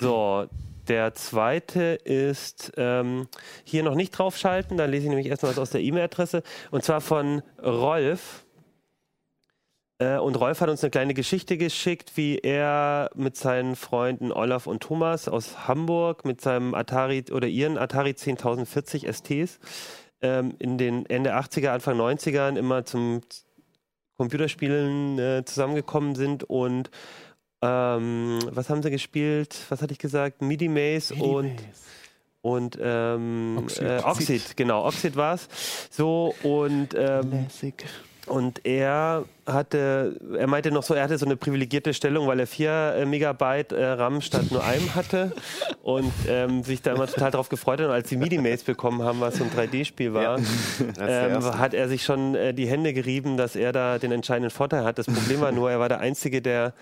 [0.00, 0.46] So,
[0.88, 3.28] der zweite ist ähm,
[3.62, 7.00] hier noch nicht draufschalten, dann lese ich nämlich erstmal was aus der E-Mail-Adresse und zwar
[7.00, 8.44] von Rolf.
[10.00, 14.66] Äh, Und Rolf hat uns eine kleine Geschichte geschickt, wie er mit seinen Freunden Olaf
[14.66, 19.60] und Thomas aus Hamburg mit seinem Atari oder ihren Atari 10040 STs
[20.22, 23.20] ähm, in den Ende 80er, Anfang 90ern immer zum
[24.16, 26.90] Computerspielen äh, zusammengekommen sind und
[27.62, 29.66] ähm, was haben sie gespielt?
[29.68, 30.40] Was hatte ich gesagt?
[30.40, 31.56] MIDI Maze und
[32.42, 33.82] und ähm, Oxid.
[33.82, 35.48] Äh, Oxid, genau, Oxid war es.
[35.90, 37.46] So und ähm,
[38.30, 42.46] und er hatte, er meinte noch so, er hatte so eine privilegierte Stellung, weil er
[42.46, 45.32] 4 äh, Megabyte äh, RAM statt nur einem hatte
[45.82, 47.86] und ähm, sich da immer total drauf gefreut hat.
[47.86, 50.38] Und als die MIDI-Mails bekommen haben, was so ein 3D-Spiel war,
[51.00, 54.84] ähm, hat er sich schon äh, die Hände gerieben, dass er da den entscheidenden Vorteil
[54.84, 54.98] hat.
[54.98, 56.72] Das Problem war nur, er war der Einzige, der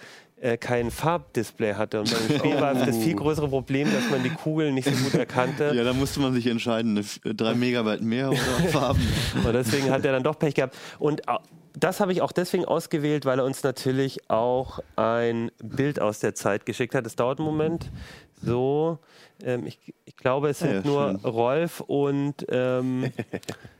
[0.40, 2.00] äh, kein Farbdisplay hatte.
[2.00, 5.14] Und beim Spiel war das viel größere Problem, dass man die Kugeln nicht so gut
[5.14, 5.72] erkannte.
[5.74, 8.38] Ja, da musste man sich entscheiden, drei Megabyte mehr oder
[8.72, 9.06] Farben.
[9.44, 10.76] Und deswegen hat er dann doch Pech gehabt.
[10.98, 11.22] Und
[11.74, 16.34] das habe ich auch deswegen ausgewählt, weil er uns natürlich auch ein Bild aus der
[16.34, 17.06] Zeit geschickt hat.
[17.06, 17.90] Es dauert einen Moment.
[18.42, 18.98] So,
[19.42, 21.30] ähm, ich, ich glaube, es sind Ja, ja, nur schön.
[21.30, 23.12] Rolf und ähm,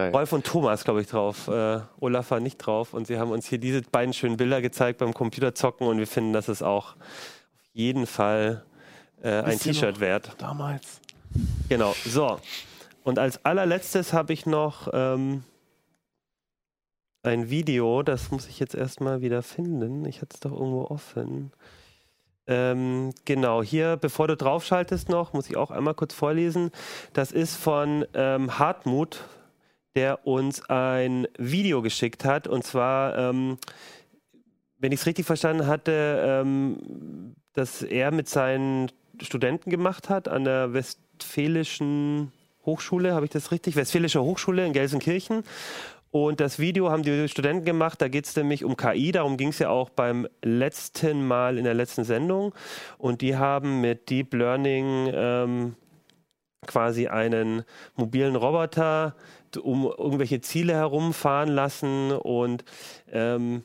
[0.00, 0.12] Geil.
[0.12, 1.48] Rolf und Thomas, glaube ich, drauf.
[1.48, 2.94] Äh, Olaf war nicht drauf.
[2.94, 5.86] Und sie haben uns hier diese beiden schönen Bilder gezeigt beim Computerzocken.
[5.86, 8.64] Und wir finden, das ist auch auf jeden Fall
[9.22, 10.36] äh, ein T-Shirt wert.
[10.38, 11.02] Damals.
[11.68, 12.38] Genau, so.
[13.04, 15.44] Und als allerletztes habe ich noch ähm,
[17.22, 20.06] ein Video, das muss ich jetzt erstmal wieder finden.
[20.06, 21.52] Ich hatte es doch irgendwo offen.
[22.46, 26.70] Ähm, genau, hier, bevor du draufschaltest noch, muss ich auch einmal kurz vorlesen.
[27.12, 29.24] Das ist von ähm, Hartmut,
[29.94, 32.46] der uns ein Video geschickt hat.
[32.46, 33.58] Und zwar, ähm,
[34.78, 40.44] wenn ich es richtig verstanden hatte, ähm, dass er mit seinen Studenten gemacht hat an
[40.44, 42.32] der Westfälischen
[42.64, 43.76] Hochschule, habe ich das richtig?
[43.76, 45.42] Westfälische Hochschule in Gelsenkirchen.
[46.12, 49.48] Und das Video haben die Studenten gemacht, da geht es nämlich um KI, darum ging
[49.48, 52.52] es ja auch beim letzten Mal in der letzten Sendung.
[52.98, 55.76] Und die haben mit Deep Learning ähm,
[56.66, 57.62] quasi einen
[57.94, 59.14] mobilen Roboter
[59.56, 62.64] um irgendwelche Ziele herumfahren lassen und
[63.12, 63.64] ähm,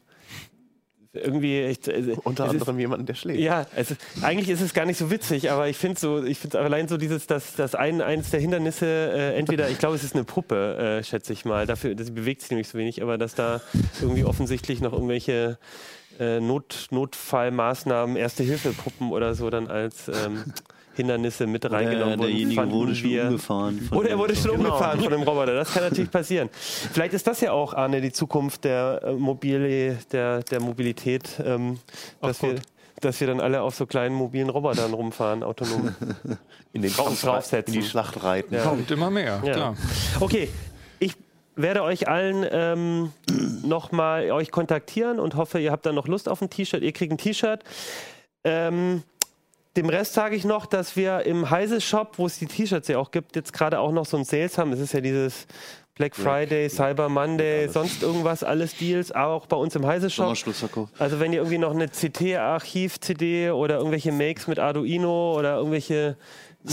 [1.13, 3.39] irgendwie ich, äh, Unter es ist- anderem jemanden, der schlägt.
[3.39, 6.59] ja, also eigentlich ist es gar nicht so witzig, aber ich finde so, ich finde
[6.59, 10.13] allein so dieses, dass das ein eines der Hindernisse äh, entweder, ich glaube, es ist
[10.13, 13.33] eine Puppe, äh, schätze ich mal, dafür, das bewegt sich nämlich so wenig, aber dass
[13.33, 13.61] da
[14.01, 15.57] irgendwie offensichtlich noch irgendwelche
[16.19, 20.43] äh, Not, Notfallmaßnahmen, Erste-Hilfe-Puppen oder so dann als ähm,
[20.95, 22.29] Hindernisse mit reingenommen wurden.
[22.29, 23.81] derjenige fanden wurde schon wir- umgefahren.
[23.81, 24.69] von oder er wurde schon Genau.
[24.69, 25.53] umgefahren von dem Roboter.
[25.55, 26.49] Das kann natürlich passieren.
[26.53, 31.79] Vielleicht ist das ja auch, Arne, die Zukunft der, äh, Mobile, der, der Mobilität, ähm,
[32.21, 32.55] dass, wir,
[33.01, 35.95] dass wir dann alle auf so kleinen mobilen Robotern rumfahren, autonom.
[36.73, 37.73] In den Kampf draufsetzen.
[37.73, 38.53] in die Schlacht reiten.
[38.53, 38.63] Ja.
[38.63, 39.53] Kommt immer mehr, Ja.
[39.53, 39.75] klar.
[40.19, 40.49] Okay,
[40.99, 41.13] ich
[41.55, 43.11] werde euch allen ähm,
[43.63, 46.81] nochmal euch kontaktieren und hoffe, ihr habt dann noch Lust auf ein T-Shirt.
[46.83, 47.63] Ihr kriegt ein T-Shirt.
[48.43, 49.03] Ähm,
[49.75, 52.97] dem Rest sage ich noch, dass wir im Heise Shop, wo es die T-Shirts ja
[52.97, 54.71] auch gibt, jetzt gerade auch noch so ein Sales haben.
[54.71, 55.47] Es ist ja dieses
[55.95, 60.27] Black Friday, Cyber Monday, sonst irgendwas, alles Deals, auch bei uns im Heise Shop.
[60.99, 66.17] Also wenn ihr irgendwie noch eine CT-Archiv-CD oder irgendwelche Makes mit Arduino oder irgendwelche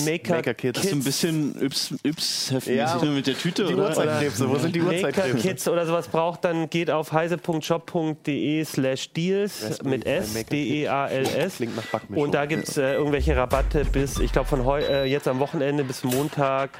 [0.04, 0.78] Maker, Maker-Kits.
[0.80, 2.96] Das ist so ein bisschen Yps, Yps heftig Ja.
[3.04, 3.84] mit der Tüte, Die oder?
[3.88, 5.28] Uhrzeitkrebse, wo sind die Uhrzeitkrebse?
[5.34, 10.32] Maker-Kits oder sowas braucht, dann geht auf heise.shop.de slash deals mit S.
[10.46, 11.58] D-E-A-L-S.
[11.92, 12.24] Backmischung.
[12.24, 15.38] Und da gibt es äh, irgendwelche Rabatte bis, ich glaube, von heu äh, jetzt am
[15.40, 16.70] Wochenende bis Montag.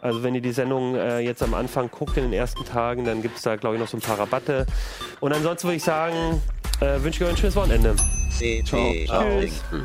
[0.00, 3.22] Also wenn ihr die Sendung äh, jetzt am Anfang guckt in den ersten Tagen, dann
[3.22, 4.66] gibt es da, glaube ich, noch so ein paar Rabatte.
[5.20, 6.42] Und ansonsten würde ich sagen,
[6.80, 7.94] äh, wünsche ich euch ein schönes Wochenende.
[8.36, 8.72] CT
[9.08, 9.52] Uplink.
[9.70, 9.82] Tschüss.